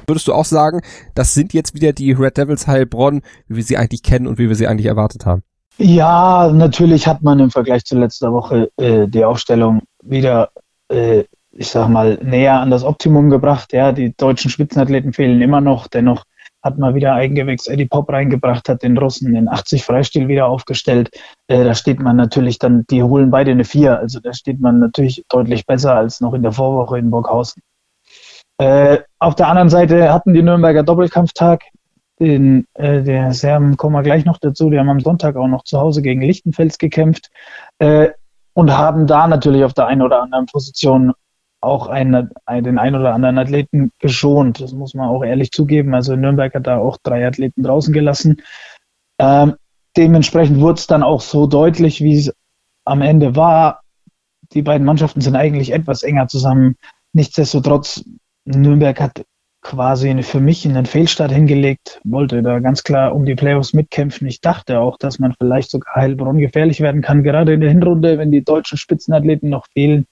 Würdest 0.06 0.28
du 0.28 0.32
auch 0.32 0.44
sagen, 0.44 0.80
das 1.14 1.34
sind 1.34 1.52
jetzt 1.52 1.74
wieder 1.74 1.92
die 1.92 2.12
Red 2.12 2.36
Devils 2.36 2.66
Heilbronn, 2.68 3.22
wie 3.48 3.56
wir 3.56 3.62
sie 3.64 3.76
eigentlich 3.76 4.02
kennen 4.02 4.28
und 4.28 4.38
wie 4.38 4.48
wir 4.48 4.54
sie 4.54 4.68
eigentlich 4.68 4.86
erwartet 4.86 5.26
haben? 5.26 5.42
Ja, 5.78 6.50
natürlich 6.52 7.06
hat 7.06 7.22
man 7.22 7.40
im 7.40 7.50
Vergleich 7.50 7.84
zu 7.84 7.98
letzter 7.98 8.32
Woche 8.32 8.70
äh, 8.78 9.06
die 9.08 9.24
Aufstellung 9.24 9.82
wieder, 10.02 10.50
äh, 10.88 11.24
ich 11.58 11.68
sag 11.68 11.88
mal, 11.88 12.18
näher 12.22 12.60
an 12.60 12.70
das 12.70 12.84
Optimum 12.84 13.30
gebracht. 13.30 13.72
Ja, 13.72 13.92
die 13.92 14.14
deutschen 14.16 14.50
Spitzenathleten 14.50 15.12
fehlen 15.12 15.40
immer 15.40 15.60
noch. 15.60 15.88
Dennoch 15.88 16.24
hat 16.62 16.78
man 16.78 16.94
wieder 16.94 17.14
Eigengewächs 17.14 17.66
Eddie 17.66 17.86
Pop 17.86 18.10
reingebracht, 18.10 18.68
hat 18.68 18.82
den 18.82 18.98
Russen 18.98 19.32
den 19.32 19.48
80 19.48 19.84
Freistil 19.84 20.28
wieder 20.28 20.46
aufgestellt. 20.46 21.10
Äh, 21.48 21.64
da 21.64 21.74
steht 21.74 22.00
man 22.00 22.16
natürlich 22.16 22.58
dann, 22.58 22.84
die 22.90 23.02
holen 23.02 23.30
beide 23.30 23.52
eine 23.52 23.64
4. 23.64 23.98
Also 23.98 24.20
da 24.20 24.34
steht 24.34 24.60
man 24.60 24.78
natürlich 24.80 25.24
deutlich 25.28 25.64
besser 25.64 25.94
als 25.94 26.20
noch 26.20 26.34
in 26.34 26.42
der 26.42 26.52
Vorwoche 26.52 26.98
in 26.98 27.10
Burghausen. 27.10 27.62
Äh, 28.58 28.98
auf 29.18 29.34
der 29.34 29.48
anderen 29.48 29.68
Seite 29.68 30.12
hatten 30.12 30.34
die 30.34 30.42
Nürnberger 30.42 30.82
Doppelkampftag. 30.82 31.62
Den, 32.18 32.66
äh, 32.74 33.02
der 33.02 33.32
Serben 33.32 33.76
kommen 33.76 33.94
wir 33.94 34.02
gleich 34.02 34.24
noch 34.24 34.38
dazu. 34.38 34.70
Die 34.70 34.78
haben 34.78 34.88
am 34.88 35.00
Sonntag 35.00 35.36
auch 35.36 35.48
noch 35.48 35.64
zu 35.64 35.78
Hause 35.78 36.00
gegen 36.00 36.22
Lichtenfels 36.22 36.78
gekämpft 36.78 37.30
äh, 37.78 38.08
und 38.56 38.74
haben 38.74 39.06
da 39.06 39.28
natürlich 39.28 39.64
auf 39.64 39.74
der 39.74 39.86
einen 39.86 40.00
oder 40.00 40.22
anderen 40.22 40.46
Position 40.46 41.12
auch 41.60 41.88
einen, 41.88 42.30
den 42.48 42.78
einen 42.78 42.96
oder 42.96 43.12
anderen 43.12 43.36
Athleten 43.36 43.92
geschont. 43.98 44.62
Das 44.62 44.72
muss 44.72 44.94
man 44.94 45.10
auch 45.10 45.22
ehrlich 45.22 45.50
zugeben. 45.50 45.94
Also 45.94 46.16
Nürnberg 46.16 46.54
hat 46.54 46.66
da 46.66 46.78
auch 46.78 46.96
drei 47.02 47.26
Athleten 47.26 47.62
draußen 47.62 47.92
gelassen. 47.92 48.40
Ähm, 49.18 49.56
dementsprechend 49.94 50.58
wurde 50.58 50.78
es 50.78 50.86
dann 50.86 51.02
auch 51.02 51.20
so 51.20 51.46
deutlich, 51.46 52.00
wie 52.00 52.16
es 52.16 52.32
am 52.86 53.02
Ende 53.02 53.36
war. 53.36 53.82
Die 54.52 54.62
beiden 54.62 54.86
Mannschaften 54.86 55.20
sind 55.20 55.36
eigentlich 55.36 55.72
etwas 55.72 56.02
enger 56.02 56.28
zusammen. 56.28 56.76
Nichtsdestotrotz, 57.12 58.04
Nürnberg 58.46 58.98
hat 58.98 59.26
quasi 59.66 60.22
für 60.22 60.38
mich 60.38 60.64
einen 60.64 60.86
Fehlstart 60.86 61.32
hingelegt, 61.32 62.00
wollte 62.04 62.40
da 62.40 62.60
ganz 62.60 62.84
klar 62.84 63.12
um 63.12 63.24
die 63.24 63.34
Playoffs 63.34 63.72
mitkämpfen. 63.72 64.28
Ich 64.28 64.40
dachte 64.40 64.78
auch, 64.78 64.96
dass 64.96 65.18
man 65.18 65.34
vielleicht 65.34 65.72
sogar 65.72 65.96
Heilbronn 65.96 66.38
gefährlich 66.38 66.80
werden 66.80 67.02
kann, 67.02 67.24
gerade 67.24 67.52
in 67.52 67.60
der 67.60 67.70
Hinrunde, 67.70 68.16
wenn 68.16 68.30
die 68.30 68.44
deutschen 68.44 68.78
Spitzenathleten 68.78 69.50
noch 69.50 69.66
fehlen. 69.72 70.06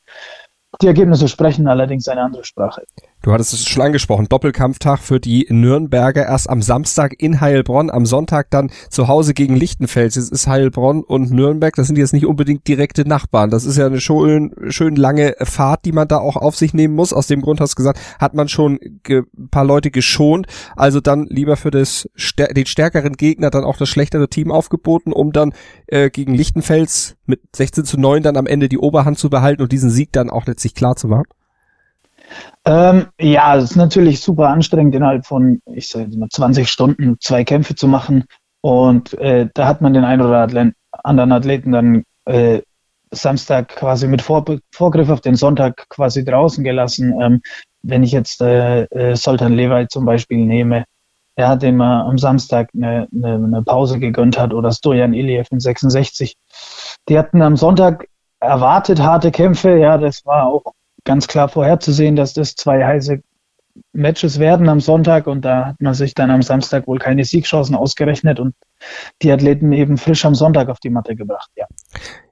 Die 0.82 0.88
Ergebnisse 0.88 1.28
sprechen 1.28 1.68
allerdings 1.68 2.08
eine 2.08 2.22
andere 2.22 2.42
Sprache. 2.44 2.82
Du 3.24 3.32
hattest 3.32 3.54
es 3.54 3.66
schon 3.66 3.82
angesprochen, 3.82 4.26
Doppelkampftag 4.28 4.98
für 4.98 5.18
die 5.18 5.46
Nürnberger 5.48 6.26
erst 6.26 6.50
am 6.50 6.60
Samstag 6.60 7.14
in 7.16 7.40
Heilbronn, 7.40 7.88
am 7.88 8.04
Sonntag 8.04 8.50
dann 8.50 8.70
zu 8.90 9.08
Hause 9.08 9.32
gegen 9.32 9.56
Lichtenfels. 9.56 10.16
Jetzt 10.16 10.30
ist 10.30 10.46
Heilbronn 10.46 11.02
und 11.02 11.30
Nürnberg, 11.30 11.74
das 11.74 11.86
sind 11.86 11.96
jetzt 11.96 12.12
nicht 12.12 12.26
unbedingt 12.26 12.68
direkte 12.68 13.08
Nachbarn. 13.08 13.48
Das 13.48 13.64
ist 13.64 13.78
ja 13.78 13.86
eine 13.86 14.02
schön, 14.02 14.54
schön 14.68 14.94
lange 14.94 15.36
Fahrt, 15.40 15.86
die 15.86 15.92
man 15.92 16.06
da 16.06 16.18
auch 16.18 16.36
auf 16.36 16.54
sich 16.54 16.74
nehmen 16.74 16.94
muss. 16.94 17.14
Aus 17.14 17.26
dem 17.26 17.40
Grund 17.40 17.62
hast 17.62 17.72
du 17.72 17.76
gesagt, 17.76 17.98
hat 18.18 18.34
man 18.34 18.48
schon 18.48 18.78
ein 19.08 19.24
paar 19.50 19.64
Leute 19.64 19.90
geschont. 19.90 20.46
Also 20.76 21.00
dann 21.00 21.24
lieber 21.24 21.56
für 21.56 21.70
das, 21.70 22.06
den 22.38 22.66
stärkeren 22.66 23.14
Gegner 23.14 23.48
dann 23.48 23.64
auch 23.64 23.78
das 23.78 23.88
schlechtere 23.88 24.28
Team 24.28 24.52
aufgeboten, 24.52 25.14
um 25.14 25.32
dann 25.32 25.54
äh, 25.86 26.10
gegen 26.10 26.34
Lichtenfels 26.34 27.16
mit 27.24 27.40
16 27.56 27.86
zu 27.86 27.98
9 27.98 28.22
dann 28.22 28.36
am 28.36 28.46
Ende 28.46 28.68
die 28.68 28.76
Oberhand 28.76 29.18
zu 29.18 29.30
behalten 29.30 29.62
und 29.62 29.72
diesen 29.72 29.88
Sieg 29.88 30.12
dann 30.12 30.28
auch 30.28 30.44
letztlich 30.44 30.74
klar 30.74 30.96
zu 30.96 31.08
machen. 31.08 31.24
Ähm, 32.64 33.06
ja, 33.20 33.56
es 33.56 33.64
ist 33.64 33.76
natürlich 33.76 34.20
super 34.20 34.48
anstrengend, 34.48 34.94
innerhalb 34.94 35.26
von, 35.26 35.60
ich 35.66 35.88
sage 35.88 36.16
mal, 36.16 36.28
20 36.28 36.68
Stunden 36.68 37.16
zwei 37.20 37.44
Kämpfe 37.44 37.74
zu 37.74 37.88
machen. 37.88 38.24
Und 38.60 39.12
äh, 39.18 39.48
da 39.52 39.66
hat 39.66 39.82
man 39.82 39.92
den 39.92 40.04
einen 40.04 40.22
oder 40.22 40.48
anderen 41.02 41.32
Athleten 41.32 41.72
dann 41.72 42.04
äh, 42.24 42.62
Samstag 43.10 43.68
quasi 43.68 44.08
mit 44.08 44.22
Vor 44.22 44.44
Vorgriff 44.72 45.10
auf 45.10 45.20
den 45.20 45.36
Sonntag 45.36 45.88
quasi 45.88 46.24
draußen 46.24 46.64
gelassen. 46.64 47.14
Ähm, 47.20 47.42
wenn 47.82 48.02
ich 48.02 48.12
jetzt 48.12 48.40
äh, 48.40 48.84
äh, 48.84 49.16
Soltan 49.16 49.52
Lewey 49.52 49.88
zum 49.88 50.04
Beispiel 50.06 50.38
nehme, 50.38 50.84
ja, 51.36 51.56
dem 51.56 51.76
man 51.76 52.06
am 52.08 52.18
Samstag 52.18 52.70
eine, 52.74 53.08
eine, 53.12 53.34
eine 53.34 53.62
Pause 53.62 53.98
gegönnt 53.98 54.38
hat, 54.38 54.54
oder 54.54 54.72
Stojan 54.72 55.14
Iliev 55.14 55.48
in 55.50 55.60
66. 55.60 56.36
Die 57.08 57.18
hatten 57.18 57.42
am 57.42 57.56
Sonntag 57.56 58.08
erwartet 58.40 59.00
harte 59.00 59.30
Kämpfe, 59.30 59.76
ja, 59.76 59.98
das 59.98 60.24
war 60.24 60.46
auch 60.46 60.72
ganz 61.04 61.28
klar 61.28 61.48
vorherzusehen, 61.48 62.16
dass 62.16 62.34
das 62.34 62.54
zwei 62.56 62.84
heiße 62.84 63.22
Matches 63.92 64.38
werden 64.38 64.68
am 64.68 64.80
Sonntag 64.80 65.26
und 65.26 65.44
da 65.44 65.66
hat 65.66 65.80
man 65.80 65.94
sich 65.94 66.14
dann 66.14 66.30
am 66.30 66.42
Samstag 66.42 66.86
wohl 66.86 66.98
keine 66.98 67.24
Siegchancen 67.24 67.74
ausgerechnet 67.74 68.38
und 68.38 68.54
die 69.22 69.32
Athleten 69.32 69.72
eben 69.72 69.96
frisch 69.96 70.24
am 70.24 70.34
Sonntag 70.34 70.68
auf 70.68 70.80
die 70.80 70.90
Matte 70.90 71.16
gebracht, 71.16 71.50
ja. 71.56 71.66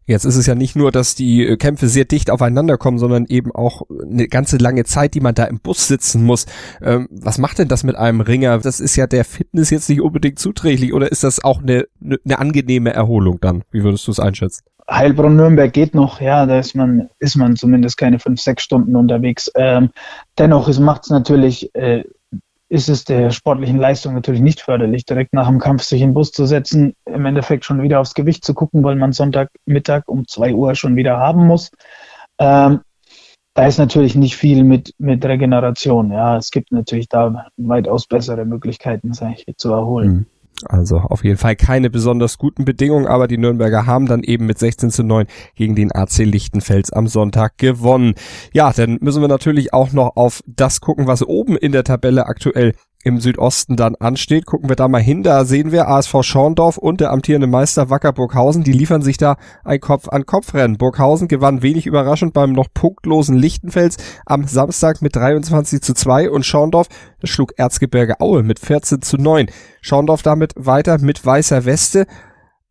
Jetzt 0.05 0.25
ist 0.25 0.37
es 0.37 0.47
ja 0.47 0.57
nicht 0.57 0.75
nur, 0.75 0.91
dass 0.91 1.15
die 1.15 1.47
äh, 1.47 1.57
Kämpfe 1.57 1.87
sehr 1.87 2.05
dicht 2.05 2.31
aufeinander 2.31 2.77
kommen, 2.77 2.99
sondern 2.99 3.27
eben 3.27 3.53
auch 3.53 3.83
eine 3.89 4.27
ganze 4.27 4.57
lange 4.57 4.85
Zeit, 4.85 5.15
die 5.15 5.21
man 5.21 5.35
da 5.35 5.45
im 5.45 5.61
Bus 5.61 5.87
sitzen 5.87 6.25
muss. 6.25 6.47
Ähm, 6.83 7.09
was 7.11 7.39
macht 7.39 7.59
denn 7.59 7.69
das 7.69 7.85
mit 7.85 7.95
einem 7.95 8.21
Ringer? 8.21 8.59
Das 8.59 8.81
ist 8.81 8.97
ja 8.97 9.07
der 9.07 9.25
Fitness 9.25 9.71
jetzt 9.71 9.89
nicht 9.89 10.01
unbedingt 10.01 10.41
zuträglich 10.41 10.93
oder 10.93 11.11
ist 11.11 11.23
das 11.23 11.45
auch 11.45 11.63
eine, 11.63 11.87
eine 12.03 12.39
angenehme 12.39 12.93
Erholung 12.93 13.39
dann? 13.41 13.63
Wie 13.71 13.85
würdest 13.85 14.07
du 14.09 14.11
es 14.11 14.19
einschätzen? 14.19 14.65
Heilbronn-Nürnberg 14.91 15.73
geht 15.73 15.95
noch, 15.95 16.21
ja, 16.21 16.47
da 16.47 16.59
ist 16.59 16.75
man, 16.75 17.09
ist 17.21 17.37
man 17.37 17.55
zumindest 17.55 17.97
keine 17.97 18.19
fünf, 18.19 18.41
sechs 18.41 18.65
Stunden 18.65 18.97
unterwegs. 18.97 19.51
Ähm, 19.55 19.91
dennoch 20.37 20.77
macht 20.81 21.05
es 21.05 21.11
natürlich, 21.11 21.73
äh, 21.75 22.03
ist 22.73 22.89
es 22.89 23.05
der 23.05 23.31
sportlichen 23.33 23.77
Leistung 23.77 24.15
natürlich 24.15 24.41
nicht 24.41 24.63
förderlich, 24.63 25.05
direkt 25.05 25.35
nach 25.35 25.47
dem 25.47 25.59
Kampf 25.59 25.83
sich 25.83 26.01
in 26.01 26.09
den 26.09 26.15
Bus 26.15 26.33
zu 26.33 26.47
setzen, 26.47 26.95
im 27.05 27.27
Endeffekt 27.27 27.67
schon 27.67 27.83
wieder 27.83 28.01
aufs 28.01 28.15
Gewicht 28.15 28.47
zu 28.47 28.55
gucken, 28.55 28.83
weil 28.83 28.97
man 28.97 29.13
Sonntagmittag 29.13 30.05
um 30.07 30.27
zwei 30.27 30.55
Uhr 30.55 30.75
schon 30.75 30.97
wieder 30.97 31.19
haben 31.19 31.47
muss. 31.47 31.71
Ähm, 32.39 32.81
da 33.53 33.67
ist 33.67 33.77
natürlich 33.77 34.15
nicht 34.15 34.37
viel 34.37 34.65
mit, 34.65 34.95
mit 34.97 35.23
Regeneration. 35.23 36.13
Ja, 36.13 36.39
es 36.39 36.51
gibt 36.51 36.73
natürlich 36.73 37.11
da 37.11 37.47
weitaus 37.59 38.07
bessere 38.07 38.47
Möglichkeiten, 38.47 39.13
sich 39.13 39.45
zu 39.59 39.71
erholen. 39.71 40.27
Also 40.65 40.99
auf 40.99 41.25
jeden 41.25 41.39
Fall 41.39 41.57
keine 41.57 41.91
besonders 41.91 42.39
guten 42.39 42.65
Bedingungen, 42.65 43.07
aber 43.07 43.29
die 43.29 43.39
Nürnberger 43.39 43.87
haben 43.87 44.07
dann 44.07 44.23
eben 44.23 44.47
mit 44.47 44.59
16 44.59 44.91
zu 44.91 45.03
9 45.03 45.27
gegen 45.55 45.75
den 45.75 45.93
AC 45.93 46.19
Lichtenfels 46.19 46.93
am 46.93 47.07
Sonntag 47.07 47.59
gewonnen. 47.59 48.15
Ja, 48.53 48.73
dann 48.73 48.99
müssen 49.01 49.23
wir 49.23 49.29
natürlich 49.29 49.73
auch 49.73 49.93
noch 49.93 50.17
auf 50.17 50.43
das 50.47 50.81
gucken, 50.81 51.07
was 51.07 51.23
oben 51.27 51.57
in 51.57 51.73
der 51.73 51.85
Tabelle 51.85 52.27
aktuell 52.27 52.75
im 53.05 53.21
Südosten 53.21 53.77
dann 53.77 53.95
ansteht. 53.97 54.47
Gucken 54.47 54.69
wir 54.69 54.77
da 54.77 54.89
mal 54.89 55.03
hin. 55.03 55.23
Da 55.23 55.45
sehen 55.45 55.73
wir 55.73 55.89
ASV 55.89 56.23
Schorndorf 56.23 56.79
und 56.79 57.01
der 57.01 57.11
amtierende 57.11 57.47
Meister 57.47 57.91
Wacker 57.91 58.13
Burghausen. 58.13 58.65
Die 58.65 58.73
liefern 58.73 59.03
sich 59.03 59.17
da 59.17 59.37
ein 59.65 59.81
Kopf-an-Kopf-Rennen. 59.81 60.79
Burghausen 60.79 61.29
gewann 61.29 61.63
wenig 61.63 61.87
überraschend 61.87 62.33
beim 62.33 62.53
noch 62.53 62.69
punktlosen 62.73 63.37
Lichtenfels 63.37 63.97
am 64.27 64.47
Samstag 64.47 65.03
mit 65.03 65.17
23 65.17 65.83
zu 65.83 65.95
2 65.95 66.31
und 66.31 66.47
Schorndorf 66.47 66.89
schlug 67.25 67.53
Erzgebirge 67.57 68.21
Aue 68.21 68.43
mit 68.43 68.59
14 68.59 69.03
zu 69.03 69.17
9. 69.17 69.47
Schorndorf 69.81 70.23
damit 70.23 70.53
weiter 70.57 70.99
mit 70.99 71.25
weißer 71.25 71.65
Weste. 71.65 72.07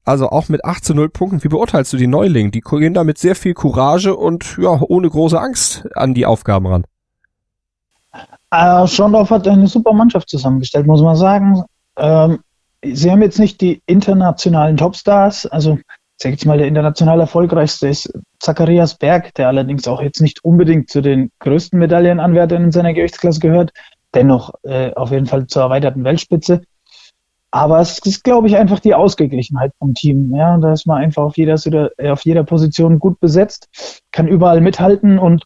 Also 0.03 0.29
auch 0.29 0.50
mit 0.50 0.65
8 0.65 0.83
zu 0.83 0.95
0 0.95 1.09
Punkten. 1.09 1.43
Wie 1.43 1.50
beurteilst 1.50 1.93
du 1.93 1.97
die 1.97 2.07
Neulinge? 2.07 2.50
Die 2.50 2.61
gehen 2.61 2.93
da 2.93 3.03
mit 3.03 3.19
sehr 3.19 3.35
viel 3.35 3.53
Courage 3.53 4.15
und 4.15 4.57
ja, 4.59 4.81
ohne 4.81 5.09
große 5.09 5.39
Angst 5.39 5.88
an 5.93 6.13
die 6.13 6.25
Aufgaben 6.25 6.65
ran. 6.65 6.85
Äh, 8.51 8.87
Schondorf 8.87 9.29
hat 9.29 9.47
eine 9.47 9.67
super 9.67 9.93
Mannschaft 9.93 10.29
zusammengestellt, 10.29 10.87
muss 10.87 11.01
man 11.01 11.15
sagen. 11.15 11.63
Ähm, 11.97 12.39
sie 12.83 13.11
haben 13.11 13.21
jetzt 13.21 13.39
nicht 13.39 13.61
die 13.61 13.81
internationalen 13.85 14.77
Topstars, 14.77 15.45
also 15.45 15.77
ich 16.23 16.45
mal, 16.45 16.57
der 16.57 16.67
international 16.67 17.19
erfolgreichste 17.19 17.87
ist 17.87 18.13
Zacharias 18.39 18.95
Berg, 18.95 19.33
der 19.35 19.47
allerdings 19.47 19.87
auch 19.87 20.01
jetzt 20.01 20.21
nicht 20.21 20.45
unbedingt 20.45 20.89
zu 20.89 21.01
den 21.01 21.31
größten 21.39 21.79
Medaillenanwärtern 21.79 22.65
in 22.65 22.71
seiner 22.71 22.93
Gewichtsklasse 22.93 23.39
gehört, 23.39 23.71
dennoch 24.13 24.51
äh, 24.63 24.93
auf 24.93 25.11
jeden 25.11 25.25
Fall 25.25 25.47
zur 25.47 25.63
erweiterten 25.63 26.03
Weltspitze. 26.03 26.61
Aber 27.49 27.79
es 27.79 27.99
ist, 27.99 28.23
glaube 28.23 28.47
ich, 28.47 28.55
einfach 28.55 28.79
die 28.79 28.95
Ausgeglichenheit 28.95 29.73
vom 29.77 29.93
Team. 29.93 30.33
Ja, 30.33 30.57
da 30.57 30.71
ist 30.71 30.87
man 30.87 31.01
einfach 31.01 31.23
auf 31.23 31.37
jeder, 31.37 31.55
auf 31.55 32.23
jeder 32.23 32.43
Position 32.43 32.99
gut 32.99 33.19
besetzt, 33.19 33.67
kann 34.11 34.27
überall 34.27 34.61
mithalten 34.61 35.19
und 35.19 35.45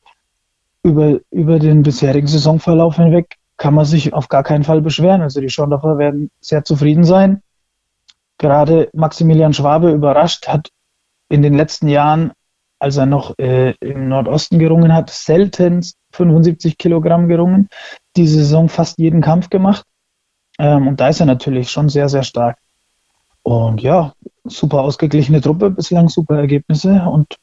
über, 0.85 1.19
über 1.31 1.57
den 1.57 1.81
bisherigen 1.81 2.27
Saisonverlauf 2.27 2.97
hinweg 2.97 3.37
kann 3.57 3.73
man 3.73 3.85
sich 3.85 4.13
auf 4.13 4.29
gar 4.29 4.43
keinen 4.43 4.63
Fall 4.63 4.81
beschweren. 4.81 5.23
Also 5.23 5.41
die 5.41 5.49
Schorndorfer 5.49 5.97
werden 5.97 6.29
sehr 6.41 6.63
zufrieden 6.63 7.03
sein. 7.03 7.41
Gerade 8.37 8.89
Maximilian 8.93 9.53
Schwabe 9.53 9.91
überrascht, 9.91 10.47
hat 10.47 10.69
in 11.27 11.41
den 11.41 11.55
letzten 11.55 11.87
Jahren, 11.87 12.33
als 12.77 12.97
er 12.97 13.07
noch 13.07 13.33
äh, 13.39 13.73
im 13.79 14.09
Nordosten 14.09 14.59
gerungen 14.59 14.93
hat, 14.93 15.09
selten 15.09 15.83
75 16.11 16.77
Kilogramm 16.77 17.27
gerungen. 17.27 17.67
Diese 18.15 18.37
Saison 18.37 18.69
fast 18.69 18.99
jeden 18.99 19.21
Kampf 19.21 19.49
gemacht. 19.49 19.85
Ähm, 20.59 20.87
und 20.87 20.99
da 20.99 21.07
ist 21.07 21.19
er 21.19 21.25
natürlich 21.25 21.71
schon 21.71 21.89
sehr, 21.89 22.09
sehr 22.09 22.23
stark. 22.23 22.59
Und 23.41 23.81
ja, 23.81 24.13
super 24.43 24.81
ausgeglichene 24.81 25.41
Truppe, 25.41 25.71
bislang 25.71 26.09
super 26.09 26.37
Ergebnisse 26.37 27.01
und 27.09 27.37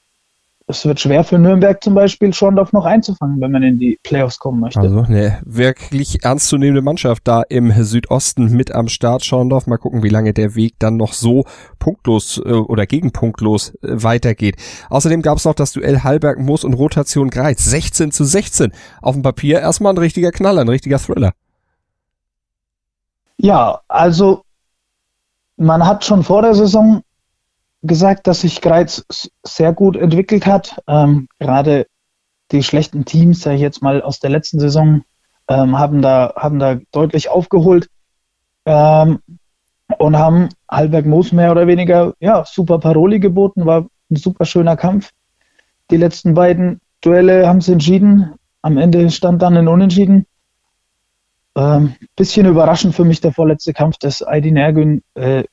es 0.72 0.84
wird 0.84 1.00
schwer 1.00 1.22
für 1.22 1.38
Nürnberg 1.38 1.82
zum 1.82 1.94
Beispiel 1.94 2.32
Schorndorf 2.32 2.72
noch 2.72 2.84
einzufangen, 2.84 3.40
wenn 3.40 3.52
man 3.52 3.62
in 3.62 3.78
die 3.78 3.98
Playoffs 4.02 4.38
kommen 4.38 4.60
möchte. 4.60 4.80
Also 4.80 5.02
eine 5.02 5.40
wirklich 5.44 6.24
ernstzunehmende 6.24 6.82
Mannschaft 6.82 7.22
da 7.28 7.42
im 7.42 7.70
Südosten 7.70 8.56
mit 8.56 8.72
am 8.72 8.88
Start. 8.88 9.24
Schorndorf, 9.24 9.66
mal 9.66 9.76
gucken, 9.76 10.02
wie 10.02 10.08
lange 10.08 10.32
der 10.32 10.54
Weg 10.54 10.74
dann 10.78 10.96
noch 10.96 11.12
so 11.12 11.44
punktlos 11.78 12.40
äh, 12.44 12.52
oder 12.52 12.86
gegenpunktlos 12.86 13.74
äh, 13.82 14.02
weitergeht. 14.02 14.56
Außerdem 14.90 15.22
gab 15.22 15.38
es 15.38 15.44
noch 15.44 15.54
das 15.54 15.72
Duell 15.72 16.00
Hallberg 16.00 16.38
Moos 16.38 16.64
und 16.64 16.74
Rotation 16.74 17.30
Greiz. 17.30 17.64
16 17.64 18.10
zu 18.10 18.24
16. 18.24 18.72
Auf 19.00 19.14
dem 19.14 19.22
Papier 19.22 19.60
erstmal 19.60 19.92
ein 19.92 19.98
richtiger 19.98 20.32
Knaller, 20.32 20.62
ein 20.62 20.68
richtiger 20.68 20.98
Thriller. 20.98 21.32
Ja, 23.36 23.80
also 23.88 24.42
man 25.56 25.86
hat 25.86 26.04
schon 26.04 26.22
vor 26.22 26.42
der 26.42 26.54
Saison 26.54 27.02
gesagt, 27.82 28.26
dass 28.26 28.42
sich 28.42 28.60
Greiz 28.60 29.04
sehr 29.42 29.72
gut 29.72 29.96
entwickelt 29.96 30.46
hat. 30.46 30.80
Ähm, 30.86 31.28
gerade 31.38 31.86
die 32.52 32.62
schlechten 32.62 33.04
Teams, 33.04 33.40
sage 33.40 33.56
ich 33.56 33.62
jetzt 33.62 33.82
mal 33.82 34.02
aus 34.02 34.20
der 34.20 34.30
letzten 34.30 34.60
Saison, 34.60 35.02
ähm, 35.48 35.78
haben, 35.78 36.02
da, 36.02 36.34
haben 36.36 36.58
da 36.58 36.78
deutlich 36.92 37.28
aufgeholt 37.28 37.88
ähm, 38.66 39.20
und 39.98 40.16
haben 40.16 40.50
Halberg 40.70 41.06
Moos 41.06 41.32
mehr 41.32 41.50
oder 41.50 41.66
weniger 41.66 42.14
ja, 42.20 42.44
super 42.46 42.78
Paroli 42.78 43.18
geboten. 43.18 43.66
War 43.66 43.86
ein 44.10 44.16
super 44.16 44.44
schöner 44.44 44.76
Kampf. 44.76 45.10
Die 45.90 45.96
letzten 45.96 46.34
beiden 46.34 46.80
Duelle 47.00 47.48
haben 47.48 47.60
sie 47.60 47.72
entschieden. 47.72 48.34
Am 48.62 48.78
Ende 48.78 49.10
stand 49.10 49.42
dann 49.42 49.56
ein 49.56 49.68
Unentschieden. 49.68 50.26
Ähm, 51.54 51.96
bisschen 52.16 52.46
überraschend 52.46 52.94
für 52.94 53.04
mich 53.04 53.20
der 53.20 53.32
vorletzte 53.32 53.72
Kampf, 53.72 53.98
dass 53.98 54.22
Aydin 54.22 54.56
Ergün 54.56 55.02
äh, 55.14 55.44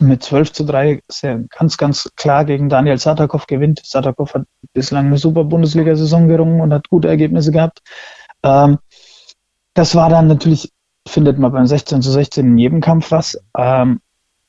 mit 0.00 0.22
12 0.22 0.52
zu 0.52 0.64
3 0.64 1.02
sehr, 1.08 1.44
ganz, 1.56 1.76
ganz 1.76 2.10
klar 2.16 2.44
gegen 2.44 2.68
Daniel 2.68 2.98
Satakov 2.98 3.46
gewinnt. 3.46 3.80
Satakov 3.84 4.34
hat 4.34 4.42
bislang 4.72 5.06
eine 5.06 5.18
super 5.18 5.44
Bundesliga-Saison 5.44 6.28
gerungen 6.28 6.60
und 6.60 6.72
hat 6.72 6.88
gute 6.88 7.08
Ergebnisse 7.08 7.52
gehabt. 7.52 7.80
Ähm, 8.42 8.78
das 9.74 9.94
war 9.94 10.10
dann 10.10 10.26
natürlich, 10.26 10.72
findet 11.06 11.38
man 11.38 11.52
beim 11.52 11.66
16 11.66 12.02
zu 12.02 12.10
16 12.10 12.46
in 12.46 12.58
jedem 12.58 12.80
Kampf 12.80 13.10
was. 13.10 13.40
Ähm, 13.56 14.00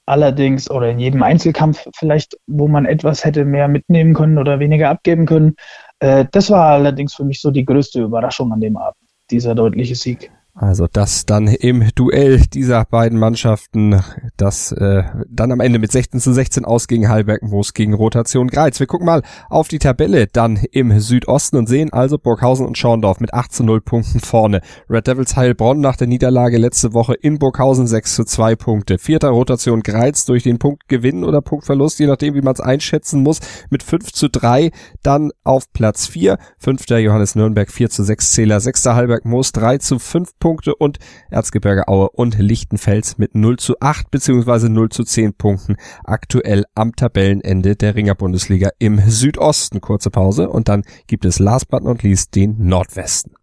allerdings, 0.06 0.70
oder 0.70 0.90
in 0.90 1.00
jedem 1.00 1.24
Einzelkampf 1.24 1.88
vielleicht, 1.96 2.38
wo 2.48 2.68
man 2.68 2.86
etwas 2.86 3.24
hätte 3.24 3.46
mehr 3.46 3.68
mitnehmen 3.68 4.14
können 4.14 4.40
oder 4.40 4.60
weniger 4.60 4.90
abgeben 4.90 5.26
können. 5.26 5.56
Äh, 6.00 6.26
das 6.32 6.50
war 6.50 6.72
allerdings 6.72 7.14
für 7.14 7.24
mich 7.24 7.42
so 7.42 7.52
die 7.52 7.66
größte 7.66 8.02
Überraschung 8.02 8.52
an 8.52 8.60
dem 8.60 8.76
Abend, 8.76 9.08
dieser 9.30 9.56
deutliche 9.56 9.96
Sieg. 9.96 10.32
Also 10.62 10.88
das 10.92 11.26
dann 11.26 11.48
im 11.48 11.88
Duell 11.96 12.42
dieser 12.42 12.84
beiden 12.84 13.18
Mannschaften, 13.18 14.02
das 14.36 14.74
äh, 14.74 15.04
dann 15.30 15.54
am 15.54 15.62
Ende 15.62 15.80
mit 15.80 15.90
16 15.90 16.20
zu 16.20 16.34
16 16.34 16.66
ausging 16.66 17.08
Halberg 17.08 17.44
Moos 17.44 17.74
gegen 17.74 17.94
Rotation 17.94 18.50
Greiz. 18.50 18.78
Wir 18.78 18.88
gucken 18.88 19.06
mal 19.06 19.22
auf 19.50 19.70
die 19.70 19.80
Tabelle 19.80 20.28
dann 20.28 20.58
im 20.58 21.00
Südosten 21.00 21.56
und 21.56 21.70
sehen 21.70 21.94
also 21.94 22.18
Burghausen 22.18 22.66
und 22.66 22.78
Schorndorf 22.78 23.22
mit 23.22 23.34
8 23.34 23.54
zu 23.54 23.64
0 23.64 23.80
Punkten 23.80 24.20
vorne. 24.20 24.60
Red 24.90 25.08
Devils 25.08 25.38
Heilbronn 25.38 25.80
nach 25.80 25.96
der 25.96 26.08
Niederlage 26.08 26.58
letzte 26.58 26.94
Woche 26.94 27.14
in 27.14 27.40
Burghausen 27.40 27.88
6 27.88 28.16
zu 28.16 28.26
2 28.26 28.58
Punkte. 28.58 28.98
Vierter 28.98 29.30
Rotation 29.30 29.82
Greiz 29.82 30.26
durch 30.26 30.44
den 30.44 30.60
Punktgewinn 30.60 31.24
oder 31.24 31.42
Punktverlust, 31.42 32.00
je 32.00 32.08
nachdem 32.08 32.34
wie 32.36 32.42
man 32.42 32.54
es 32.54 32.60
einschätzen 32.60 33.24
muss, 33.24 33.40
mit 33.70 33.82
5 33.82 34.12
zu 34.12 34.28
3 34.28 34.72
dann 35.04 35.32
auf 35.46 35.72
Platz 35.72 36.06
4. 36.08 36.38
Fünfter 36.58 36.98
Johannes 36.98 37.36
Nürnberg 37.36 37.72
4 37.72 37.90
zu 37.90 38.04
6 38.04 38.34
Zähler. 38.34 38.60
Sechster 38.60 38.96
Halberg 38.96 39.24
Moos 39.24 39.54
3 39.54 39.78
zu 39.78 40.00
5 40.00 40.32
Punkte. 40.38 40.49
Punkte 40.50 40.74
und 40.74 40.98
Erzgebirge 41.30 41.88
Aue 41.88 42.10
und 42.10 42.40
Lichtenfels 42.40 43.20
mit 43.20 43.36
0 43.36 43.58
zu 43.58 43.76
8 43.80 44.10
bzw. 44.10 44.68
0 44.70 44.90
zu 44.90 45.04
10 45.04 45.36
Punkten 45.36 45.76
aktuell 46.04 46.66
am 46.74 46.96
Tabellenende 46.96 47.76
der 47.76 47.94
Ringer 47.94 48.16
Bundesliga 48.16 48.72
im 48.80 49.00
Südosten. 49.08 49.80
Kurze 49.80 50.10
Pause 50.10 50.50
und 50.50 50.68
dann 50.68 50.82
gibt 51.06 51.26
es 51.26 51.38
last 51.38 51.68
but 51.68 51.84
not 51.84 52.02
least 52.02 52.34
den 52.34 52.56
Nordwesten. 52.58 53.34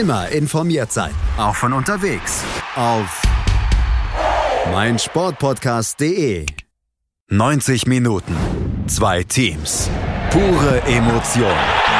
Immer 0.00 0.30
informiert 0.30 0.92
sein, 0.92 1.12
auch 1.36 1.56
von 1.56 1.74
unterwegs 1.74 2.42
auf 2.74 3.20
meinsportpodcast.de. 4.72 6.46
90 7.28 7.86
Minuten, 7.86 8.34
zwei 8.86 9.24
Teams, 9.24 9.90
pure 10.30 10.80
Emotion. 10.86 11.99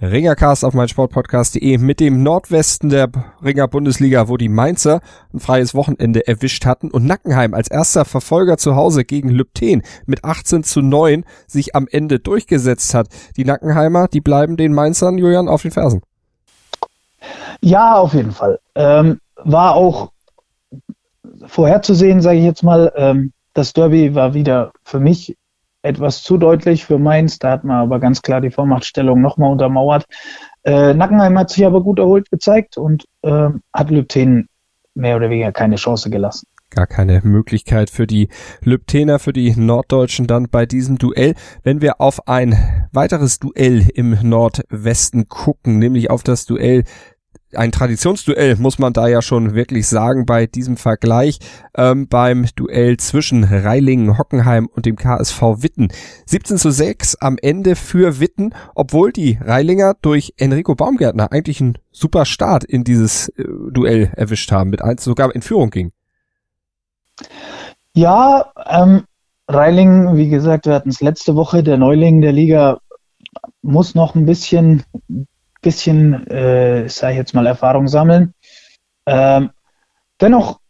Ringercast 0.00 0.64
auf 0.64 0.74
meinsportpodcast.de 0.74 1.76
mit 1.78 1.98
dem 1.98 2.22
Nordwesten 2.22 2.88
der 2.88 3.08
Ringer 3.42 3.66
Bundesliga, 3.66 4.28
wo 4.28 4.36
die 4.36 4.48
Mainzer 4.48 5.00
ein 5.34 5.40
freies 5.40 5.74
Wochenende 5.74 6.28
erwischt 6.28 6.66
hatten 6.66 6.92
und 6.92 7.04
Nackenheim 7.04 7.52
als 7.52 7.68
erster 7.68 8.04
Verfolger 8.04 8.58
zu 8.58 8.76
Hause 8.76 9.04
gegen 9.04 9.28
Lübten 9.28 9.82
mit 10.06 10.22
18 10.22 10.62
zu 10.62 10.82
9 10.82 11.24
sich 11.48 11.74
am 11.74 11.88
Ende 11.90 12.20
durchgesetzt 12.20 12.94
hat. 12.94 13.08
Die 13.36 13.44
Nackenheimer, 13.44 14.06
die 14.06 14.20
bleiben 14.20 14.56
den 14.56 14.72
Mainzern, 14.72 15.18
Julian, 15.18 15.48
auf 15.48 15.62
den 15.62 15.72
Fersen. 15.72 16.02
Ja, 17.60 17.96
auf 17.96 18.14
jeden 18.14 18.30
Fall. 18.30 18.60
Ähm, 18.76 19.18
war 19.34 19.74
auch 19.74 20.12
vorherzusehen, 21.44 22.20
sage 22.20 22.38
ich 22.38 22.44
jetzt 22.44 22.62
mal. 22.62 22.92
Ähm, 22.94 23.32
das 23.52 23.72
Derby 23.72 24.14
war 24.14 24.32
wieder 24.32 24.70
für 24.84 25.00
mich 25.00 25.36
etwas 25.82 26.22
zu 26.22 26.38
deutlich 26.38 26.84
für 26.84 26.98
Mainz. 26.98 27.38
Da 27.38 27.52
hat 27.52 27.64
man 27.64 27.76
aber 27.78 28.00
ganz 28.00 28.22
klar 28.22 28.40
die 28.40 28.50
Vormachtstellung 28.50 29.20
nochmal 29.20 29.52
untermauert. 29.52 30.04
Äh, 30.64 30.94
Nackenheim 30.94 31.38
hat 31.38 31.50
sich 31.50 31.64
aber 31.64 31.82
gut 31.82 31.98
erholt 31.98 32.30
gezeigt 32.30 32.76
und 32.76 33.04
äh, 33.22 33.48
hat 33.72 33.90
Lübten 33.90 34.48
mehr 34.94 35.16
oder 35.16 35.30
weniger 35.30 35.52
keine 35.52 35.76
Chance 35.76 36.10
gelassen. 36.10 36.46
Gar 36.70 36.86
keine 36.86 37.22
Möglichkeit 37.24 37.88
für 37.88 38.06
die 38.06 38.28
Lübtener, 38.62 39.18
für 39.18 39.32
die 39.32 39.58
Norddeutschen 39.58 40.26
dann 40.26 40.48
bei 40.50 40.66
diesem 40.66 40.98
Duell. 40.98 41.34
Wenn 41.62 41.80
wir 41.80 42.00
auf 42.00 42.28
ein 42.28 42.88
weiteres 42.92 43.38
Duell 43.38 43.88
im 43.94 44.18
Nordwesten 44.22 45.28
gucken, 45.28 45.78
nämlich 45.78 46.10
auf 46.10 46.22
das 46.22 46.44
Duell 46.44 46.84
ein 47.54 47.72
Traditionsduell, 47.72 48.56
muss 48.56 48.78
man 48.78 48.92
da 48.92 49.08
ja 49.08 49.22
schon 49.22 49.54
wirklich 49.54 49.86
sagen, 49.86 50.26
bei 50.26 50.46
diesem 50.46 50.76
Vergleich 50.76 51.38
ähm, 51.76 52.08
beim 52.08 52.46
Duell 52.56 52.96
zwischen 52.98 53.44
Reilingen, 53.44 54.18
Hockenheim 54.18 54.66
und 54.66 54.86
dem 54.86 54.96
KSV 54.96 55.40
Witten. 55.62 55.88
17 56.26 56.58
zu 56.58 56.70
6 56.70 57.16
am 57.16 57.36
Ende 57.40 57.76
für 57.76 58.20
Witten, 58.20 58.54
obwohl 58.74 59.12
die 59.12 59.38
Reilinger 59.40 59.94
durch 60.02 60.34
Enrico 60.36 60.74
Baumgärtner 60.74 61.32
eigentlich 61.32 61.60
einen 61.60 61.78
super 61.90 62.24
Start 62.24 62.64
in 62.64 62.84
dieses 62.84 63.28
äh, 63.30 63.44
Duell 63.70 64.12
erwischt 64.16 64.52
haben, 64.52 64.70
mit 64.70 64.82
eins 64.82 65.04
sogar 65.04 65.34
in 65.34 65.42
Führung 65.42 65.70
ging. 65.70 65.92
Ja, 67.94 68.52
ähm, 68.66 69.04
Reiling, 69.48 70.16
wie 70.16 70.28
gesagt, 70.28 70.66
wir 70.66 70.74
hatten 70.74 70.90
es 70.90 71.00
letzte 71.00 71.34
Woche, 71.34 71.62
der 71.62 71.78
Neuling 71.78 72.20
der 72.20 72.32
Liga 72.32 72.80
muss 73.62 73.94
noch 73.94 74.14
ein 74.14 74.26
bisschen 74.26 74.84
bisschen, 75.60 76.26
äh, 76.28 76.88
sage 76.88 77.12
ich 77.12 77.18
jetzt 77.18 77.34
mal, 77.34 77.46
Erfahrung 77.46 77.88
sammeln. 77.88 78.34
Ähm, 79.06 79.50
dennoch 80.20 80.60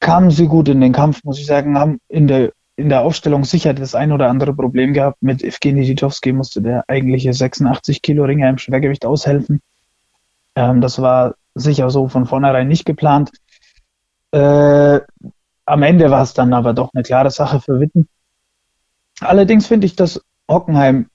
kamen 0.00 0.30
sie 0.30 0.46
gut 0.46 0.68
in 0.68 0.80
den 0.80 0.92
Kampf, 0.92 1.24
muss 1.24 1.38
ich 1.38 1.46
sagen, 1.46 1.78
haben 1.78 1.98
in 2.08 2.26
der, 2.26 2.52
in 2.76 2.88
der 2.88 3.02
Aufstellung 3.02 3.44
sicher 3.44 3.74
das 3.74 3.94
ein 3.94 4.12
oder 4.12 4.28
andere 4.28 4.54
Problem 4.54 4.92
gehabt. 4.92 5.22
Mit 5.22 5.42
Evgeny 5.42 5.84
Titowski 5.84 6.32
musste 6.32 6.62
der 6.62 6.84
eigentliche 6.88 7.32
86 7.32 8.02
Kilo 8.02 8.24
Ringer 8.24 8.48
im 8.48 8.58
Schwergewicht 8.58 9.04
aushelfen. 9.04 9.60
Ähm, 10.56 10.80
das 10.80 11.00
war 11.00 11.34
sicher 11.54 11.90
so 11.90 12.08
von 12.08 12.26
vornherein 12.26 12.68
nicht 12.68 12.84
geplant. 12.84 13.30
Äh, 14.32 15.00
am 15.66 15.82
Ende 15.82 16.10
war 16.10 16.22
es 16.22 16.34
dann 16.34 16.52
aber 16.52 16.74
doch 16.74 16.90
eine 16.92 17.02
klare 17.02 17.30
Sache 17.30 17.60
für 17.60 17.80
Witten. 17.80 18.08
Allerdings 19.20 19.66
finde 19.66 19.86
ich, 19.86 19.96
dass 19.96 20.20
Hockenheim 20.50 21.08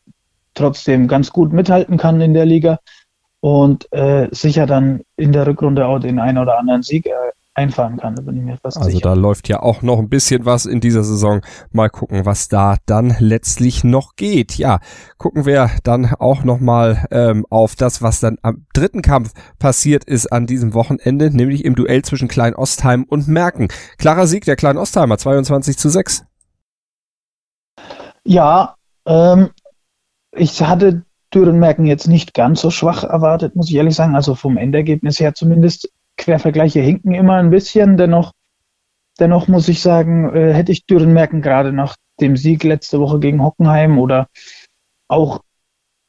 trotzdem 0.53 1.07
ganz 1.07 1.31
gut 1.31 1.53
mithalten 1.53 1.97
kann 1.97 2.21
in 2.21 2.33
der 2.33 2.45
Liga 2.45 2.79
und 3.41 3.91
äh, 3.91 4.27
sicher 4.31 4.65
dann 4.65 5.01
in 5.15 5.31
der 5.31 5.47
Rückrunde 5.47 5.85
auch 5.85 5.99
den 5.99 6.19
einen 6.19 6.37
oder 6.37 6.59
anderen 6.59 6.83
Sieg 6.83 7.05
äh, 7.05 7.11
einfahren 7.59 7.97
kann. 7.97 8.15
Da 8.15 8.21
bin 8.21 8.37
ich 8.37 8.43
mir 8.43 8.57
fast 8.57 8.77
also 8.77 8.89
sicher. 8.89 9.01
da 9.01 9.13
läuft 9.13 9.49
ja 9.49 9.61
auch 9.61 9.81
noch 9.81 9.99
ein 9.99 10.09
bisschen 10.09 10.45
was 10.45 10.65
in 10.65 10.79
dieser 10.79 11.03
Saison. 11.03 11.41
Mal 11.71 11.89
gucken, 11.89 12.25
was 12.25 12.47
da 12.47 12.77
dann 12.85 13.15
letztlich 13.19 13.83
noch 13.83 14.15
geht. 14.15 14.57
Ja, 14.57 14.79
gucken 15.17 15.45
wir 15.45 15.69
dann 15.83 16.13
auch 16.19 16.43
noch 16.43 16.59
mal 16.59 17.05
ähm, 17.11 17.45
auf 17.49 17.75
das, 17.75 18.01
was 18.01 18.19
dann 18.19 18.37
am 18.41 18.65
dritten 18.73 19.01
Kampf 19.01 19.33
passiert 19.57 20.05
ist 20.05 20.27
an 20.27 20.47
diesem 20.47 20.73
Wochenende, 20.73 21.35
nämlich 21.35 21.65
im 21.65 21.75
Duell 21.75 22.01
zwischen 22.03 22.27
Klein 22.27 22.55
Ostheim 22.55 23.03
und 23.03 23.27
Merken. 23.27 23.67
Klarer 23.97 24.27
Sieg 24.27 24.45
der 24.45 24.55
Klein 24.55 24.77
Ostheimer, 24.77 25.17
22 25.17 25.77
zu 25.77 25.89
6. 25.89 26.25
Ja, 28.23 28.75
ähm, 29.05 29.49
ich 30.31 30.61
hatte 30.61 31.03
Dürrenmerken 31.33 31.85
jetzt 31.85 32.07
nicht 32.07 32.33
ganz 32.33 32.61
so 32.61 32.71
schwach 32.71 33.03
erwartet, 33.03 33.55
muss 33.55 33.69
ich 33.69 33.75
ehrlich 33.75 33.95
sagen. 33.95 34.15
Also 34.15 34.35
vom 34.35 34.57
Endergebnis 34.57 35.19
her 35.19 35.33
zumindest. 35.33 35.89
Quervergleiche 36.17 36.81
hinken 36.81 37.13
immer 37.13 37.35
ein 37.35 37.49
bisschen. 37.49 37.95
Dennoch, 37.95 38.33
dennoch 39.19 39.47
muss 39.47 39.67
ich 39.69 39.81
sagen, 39.81 40.33
äh, 40.35 40.53
hätte 40.53 40.71
ich 40.71 40.85
Dürrenmerken 40.85 41.41
gerade 41.41 41.71
nach 41.71 41.95
dem 42.19 42.35
Sieg 42.35 42.63
letzte 42.63 42.99
Woche 42.99 43.19
gegen 43.19 43.41
Hockenheim 43.41 43.97
oder 43.97 44.27
auch 45.07 45.41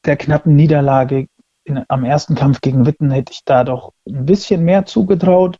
der 0.05 0.17
knappen 0.17 0.55
Niederlage 0.55 1.27
in, 1.63 1.83
am 1.87 2.03
ersten 2.03 2.35
Kampf 2.35 2.61
gegen 2.61 2.85
Witten, 2.85 3.11
hätte 3.11 3.31
ich 3.31 3.41
da 3.45 3.63
doch 3.63 3.93
ein 4.07 4.25
bisschen 4.25 4.63
mehr 4.63 4.85
zugetraut. 4.85 5.57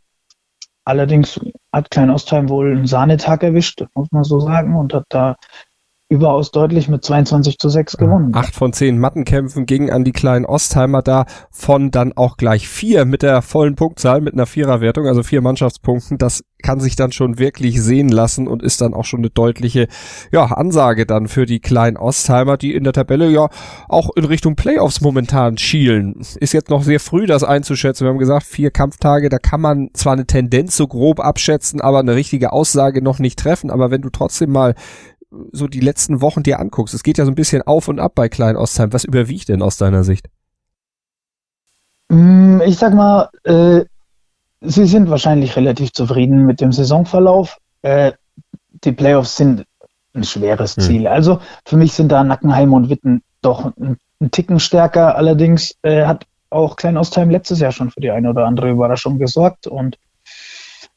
Allerdings 0.83 1.39
hat 1.71 1.91
Klein 1.91 2.09
Ostheim 2.09 2.49
wohl 2.49 2.71
einen 2.71 2.87
Sahnetag 2.87 3.43
erwischt, 3.43 3.85
muss 3.93 4.11
man 4.11 4.23
so 4.23 4.39
sagen, 4.39 4.75
und 4.75 4.93
hat 4.93 5.05
da 5.09 5.37
überaus 6.11 6.51
deutlich 6.51 6.89
mit 6.89 7.05
22 7.05 7.57
zu 7.57 7.69
6 7.69 7.95
gewonnen. 7.95 8.31
Acht 8.35 8.53
von 8.53 8.73
zehn 8.73 8.99
Mattenkämpfen 8.99 9.65
gingen 9.65 9.89
an 9.89 10.03
die 10.03 10.11
kleinen 10.11 10.45
Ostheimer 10.45 11.01
da, 11.01 11.25
von 11.49 11.89
dann 11.89 12.11
auch 12.11 12.35
gleich 12.35 12.67
vier 12.67 13.05
mit 13.05 13.21
der 13.21 13.41
vollen 13.41 13.75
Punktzahl, 13.75 14.19
mit 14.19 14.33
einer 14.33 14.45
Viererwertung, 14.45 15.07
also 15.07 15.23
vier 15.23 15.41
Mannschaftspunkten. 15.41 16.17
Das 16.17 16.43
kann 16.61 16.81
sich 16.81 16.97
dann 16.97 17.13
schon 17.13 17.39
wirklich 17.39 17.81
sehen 17.81 18.09
lassen 18.09 18.49
und 18.49 18.61
ist 18.61 18.81
dann 18.81 18.93
auch 18.93 19.05
schon 19.05 19.21
eine 19.21 19.29
deutliche 19.29 19.87
ja, 20.33 20.43
Ansage 20.43 21.05
dann 21.05 21.29
für 21.29 21.45
die 21.45 21.61
kleinen 21.61 21.95
Ostheimer, 21.95 22.57
die 22.57 22.75
in 22.75 22.83
der 22.83 22.93
Tabelle 22.93 23.29
ja 23.29 23.47
auch 23.87 24.09
in 24.17 24.25
Richtung 24.25 24.57
Playoffs 24.57 24.99
momentan 24.99 25.57
schielen. 25.57 26.15
Ist 26.41 26.53
jetzt 26.53 26.69
noch 26.69 26.83
sehr 26.83 26.99
früh, 26.99 27.25
das 27.25 27.45
einzuschätzen. 27.45 28.05
Wir 28.05 28.09
haben 28.09 28.19
gesagt, 28.19 28.43
vier 28.43 28.69
Kampftage, 28.69 29.29
da 29.29 29.39
kann 29.39 29.61
man 29.61 29.89
zwar 29.93 30.13
eine 30.13 30.27
Tendenz 30.27 30.75
so 30.75 30.87
grob 30.87 31.21
abschätzen, 31.21 31.79
aber 31.79 31.99
eine 31.99 32.15
richtige 32.15 32.51
Aussage 32.51 33.01
noch 33.01 33.19
nicht 33.19 33.39
treffen. 33.39 33.71
Aber 33.71 33.91
wenn 33.91 34.01
du 34.01 34.09
trotzdem 34.09 34.51
mal 34.51 34.75
so 35.51 35.67
die 35.67 35.79
letzten 35.79 36.21
Wochen 36.21 36.43
dir 36.43 36.59
anguckst, 36.59 36.93
es 36.93 37.03
geht 37.03 37.17
ja 37.17 37.25
so 37.25 37.31
ein 37.31 37.35
bisschen 37.35 37.61
auf 37.61 37.87
und 37.87 37.99
ab 37.99 38.13
bei 38.15 38.29
Klein 38.29 38.57
Ostheim. 38.57 38.93
Was 38.93 39.03
überwiegt 39.03 39.49
denn 39.49 39.61
aus 39.61 39.77
deiner 39.77 40.03
Sicht? 40.03 40.27
Mm, 42.09 42.61
ich 42.65 42.77
sag 42.77 42.93
mal, 42.93 43.29
äh, 43.43 43.85
sie 44.61 44.85
sind 44.85 45.09
wahrscheinlich 45.09 45.55
relativ 45.55 45.93
zufrieden 45.93 46.45
mit 46.45 46.61
dem 46.61 46.71
Saisonverlauf. 46.71 47.57
Äh, 47.81 48.11
die 48.83 48.91
Playoffs 48.91 49.37
sind 49.37 49.65
ein 50.13 50.23
schweres 50.23 50.75
hm. 50.75 50.83
Ziel. 50.83 51.07
Also 51.07 51.39
für 51.65 51.77
mich 51.77 51.93
sind 51.93 52.11
da 52.11 52.23
Nackenheim 52.23 52.73
und 52.73 52.89
Witten 52.89 53.21
doch 53.41 53.65
ein, 53.77 53.97
ein 54.19 54.31
Ticken 54.31 54.59
stärker. 54.59 55.15
Allerdings 55.15 55.75
äh, 55.83 56.05
hat 56.05 56.25
auch 56.49 56.75
Klein 56.75 56.97
Ostheim 56.97 57.29
letztes 57.29 57.59
Jahr 57.59 57.71
schon 57.71 57.91
für 57.91 58.01
die 58.01 58.11
eine 58.11 58.29
oder 58.29 58.45
andere 58.45 58.69
Überraschung 58.69 59.17
gesorgt. 59.17 59.67
Und 59.67 59.97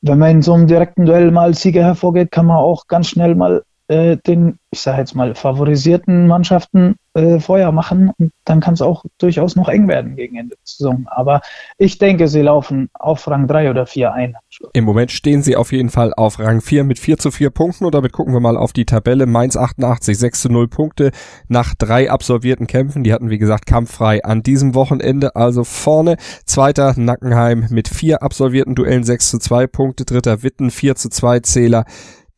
wenn 0.02 0.18
man 0.18 0.30
in 0.30 0.42
so 0.42 0.54
einem 0.54 0.66
direkten 0.66 1.06
Duell 1.06 1.30
mal 1.30 1.44
als 1.44 1.62
Sieger 1.62 1.84
hervorgeht, 1.84 2.32
kann 2.32 2.46
man 2.46 2.56
auch 2.56 2.88
ganz 2.88 3.08
schnell 3.08 3.36
mal 3.36 3.62
äh, 3.88 4.16
den, 4.16 4.58
ich 4.70 4.80
sage 4.80 4.98
jetzt 4.98 5.14
mal, 5.14 5.34
favorisierten 5.34 6.26
Mannschaften 6.26 6.96
äh, 7.14 7.38
Feuer 7.38 7.70
machen 7.70 8.10
und 8.18 8.32
dann 8.44 8.60
kann 8.60 8.74
es 8.74 8.82
auch 8.82 9.04
durchaus 9.18 9.56
noch 9.56 9.68
eng 9.68 9.88
werden 9.88 10.16
gegen 10.16 10.36
Ende 10.36 10.56
der 10.56 10.64
Saison. 10.64 11.06
Aber 11.08 11.42
ich 11.78 11.98
denke, 11.98 12.28
sie 12.28 12.42
laufen 12.42 12.88
auf 12.94 13.28
Rang 13.28 13.46
3 13.46 13.70
oder 13.70 13.86
4 13.86 14.12
ein. 14.12 14.36
Im 14.72 14.84
Moment 14.84 15.12
stehen 15.12 15.42
sie 15.42 15.54
auf 15.56 15.70
jeden 15.72 15.90
Fall 15.90 16.14
auf 16.14 16.38
Rang 16.38 16.60
4 16.60 16.84
mit 16.84 16.98
4 16.98 17.18
zu 17.18 17.30
4 17.30 17.50
Punkten 17.50 17.84
und 17.84 17.94
damit 17.94 18.12
gucken 18.12 18.32
wir 18.32 18.40
mal 18.40 18.56
auf 18.56 18.72
die 18.72 18.84
Tabelle. 18.84 19.26
Mainz 19.26 19.56
88, 19.56 20.18
6 20.18 20.40
zu 20.42 20.48
0 20.48 20.68
Punkte 20.68 21.10
nach 21.48 21.74
drei 21.74 22.10
absolvierten 22.10 22.66
Kämpfen. 22.66 23.04
Die 23.04 23.12
hatten, 23.12 23.30
wie 23.30 23.38
gesagt, 23.38 23.66
kampffrei 23.66 24.24
an 24.24 24.42
diesem 24.42 24.74
Wochenende. 24.74 25.36
Also 25.36 25.62
vorne 25.62 26.16
zweiter 26.46 26.94
Nackenheim 26.96 27.66
mit 27.70 27.88
vier 27.88 28.22
absolvierten 28.22 28.74
Duellen 28.74 29.04
6 29.04 29.30
zu 29.30 29.38
2 29.38 29.66
Punkte. 29.66 30.04
Dritter 30.04 30.42
Witten 30.42 30.70
4 30.70 30.96
zu 30.96 31.10
2 31.10 31.40
Zähler 31.40 31.84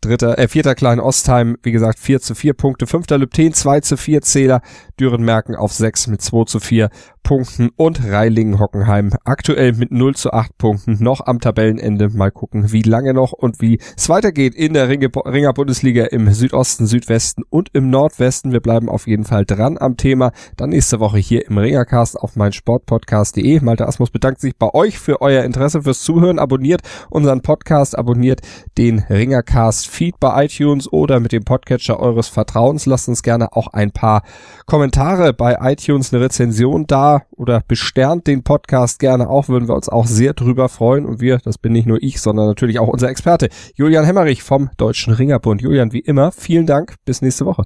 dritter, 0.01 0.39
äh, 0.39 0.49
vierter 0.49 0.75
Klein 0.75 1.01
Ostheim, 1.01 1.57
wie 1.63 1.73
gesagt, 1.73 1.99
4 1.99 2.21
zu 2.21 2.35
4 2.35 2.55
Punkte, 2.55 2.87
fünfter 2.87 3.19
Lübten 3.19 3.53
2 3.53 3.81
zu 3.81 3.97
4 3.97 4.23
Zähler, 4.23 4.61
Dürenmerken 4.99 5.57
auf 5.57 5.73
6 5.73 6.07
mit 6.09 6.23
2 6.23 6.45
zu 6.45 6.61
4 6.61 6.91
Punkten 7.27 7.71
und 7.75 8.05
Reilingen-Hockenheim 8.05 9.11
aktuell 9.25 9.73
mit 9.73 9.91
0 9.91 10.15
zu 10.15 10.33
8 10.33 10.57
Punkten 10.59 11.03
noch 11.03 11.27
am 11.27 11.41
Tabellenende. 11.41 12.09
Mal 12.11 12.31
gucken, 12.31 12.71
wie 12.71 12.83
lange 12.83 13.15
noch 13.15 13.33
und 13.33 13.61
wie 13.61 13.81
es 13.97 14.09
weitergeht 14.09 14.55
in 14.55 14.75
der 14.75 14.89
Ringe, 14.89 15.11
Ringer 15.13 15.53
Bundesliga 15.53 16.05
im 16.05 16.33
Südosten, 16.33 16.87
Südwesten 16.87 17.43
und 17.51 17.71
im 17.73 17.91
Nordwesten. 17.91 18.53
Wir 18.53 18.61
bleiben 18.61 18.89
auf 18.89 19.09
jeden 19.09 19.25
Fall 19.25 19.45
dran 19.45 19.77
am 19.77 19.97
Thema. 19.97 20.31
Dann 20.57 20.71
nächste 20.71 21.01
Woche 21.01 21.19
hier 21.19 21.45
im 21.49 21.59
Ringercast 21.59 22.17
auf 22.17 22.37
mein 22.37 22.53
Sportpodcast.de. 22.53 23.59
Malte 23.59 23.89
Asmus 23.89 24.11
bedankt 24.11 24.41
sich 24.41 24.57
bei 24.57 24.73
euch 24.73 25.01
für 25.01 25.21
euer 25.21 25.43
Interesse, 25.43 25.83
fürs 25.83 26.03
Zuhören. 26.03 26.39
Abonniert 26.39 26.83
unseren 27.11 27.43
Podcast, 27.43 27.99
abonniert 27.99 28.43
den 28.79 29.01
Ringercast 29.01 29.86
Feed 29.87 30.21
bei 30.21 30.45
iTunes 30.45 30.93
oder 30.93 31.21
mit 31.21 31.33
dem 31.33 31.45
Podcatcher 31.45 31.99
eures 32.01 32.29
Vertrauens. 32.29 32.87
Lasst 32.87 33.09
uns 33.09 33.23
gerne 33.23 33.53
auch 33.53 33.69
ein 33.69 33.93
paar 33.93 34.23
Kommentare 34.67 35.33
bei 35.33 35.57
iTunes, 35.61 36.13
eine 36.13 36.23
Rezension 36.23 36.87
da 36.87 37.23
oder 37.31 37.63
besternt 37.67 38.27
den 38.27 38.43
Podcast 38.43 38.99
gerne 38.99 39.29
auch, 39.29 39.49
würden 39.49 39.69
wir 39.69 39.75
uns 39.75 39.89
auch 39.89 40.07
sehr 40.07 40.35
drüber 40.35 40.69
freuen. 40.69 41.07
Und 41.07 41.21
wir, 41.21 41.39
das 41.39 41.59
bin 41.59 41.73
nicht 41.73 41.87
nur 41.87 42.03
ich, 42.03 42.21
sondern 42.21 42.47
natürlich 42.47 42.79
auch 42.79 42.89
unser 42.89 43.09
Experte 43.09 43.49
Julian 43.75 44.05
Hemmerich 44.05 44.43
vom 44.43 44.71
Deutschen 44.77 45.15
Ringerbund. 45.15 45.63
Julian, 45.63 45.93
wie 45.93 46.01
immer, 46.01 46.33
vielen 46.33 46.67
Dank. 46.67 46.97
Bis 47.05 47.23
nächste 47.23 47.47
Woche. 47.47 47.65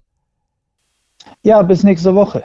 Ja, 1.42 1.62
bis 1.62 1.82
nächste 1.82 2.14
Woche. 2.14 2.44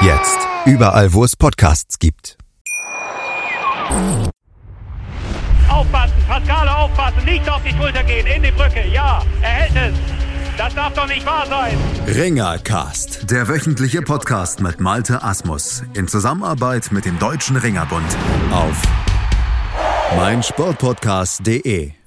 Jetzt. 0.00 0.38
Überall, 0.64 1.12
wo 1.12 1.24
es 1.24 1.34
Podcasts 1.34 1.98
gibt. 1.98 2.38
Aufpassen, 5.68 6.14
Pascale 6.28 6.76
aufpassen, 6.76 7.24
nicht 7.24 7.48
auf 7.50 7.60
die 7.64 7.76
Schulter 7.76 8.04
gehen, 8.04 8.26
in 8.26 8.42
die 8.44 8.52
Brücke, 8.52 8.86
ja, 8.92 9.22
er 9.42 9.48
hält 9.48 9.92
es. 9.92 9.98
Das 10.56 10.74
darf 10.74 10.94
doch 10.94 11.08
nicht 11.08 11.26
wahr 11.26 11.46
sein. 11.46 11.76
Ringercast, 12.06 13.28
der 13.30 13.48
wöchentliche 13.48 14.02
Podcast 14.02 14.60
mit 14.60 14.78
Malte 14.78 15.22
Asmus 15.22 15.82
in 15.94 16.06
Zusammenarbeit 16.06 16.92
mit 16.92 17.04
dem 17.04 17.18
Deutschen 17.18 17.56
Ringerbund 17.56 18.16
auf 18.52 18.80
meinsportpodcast.de. 20.16 21.97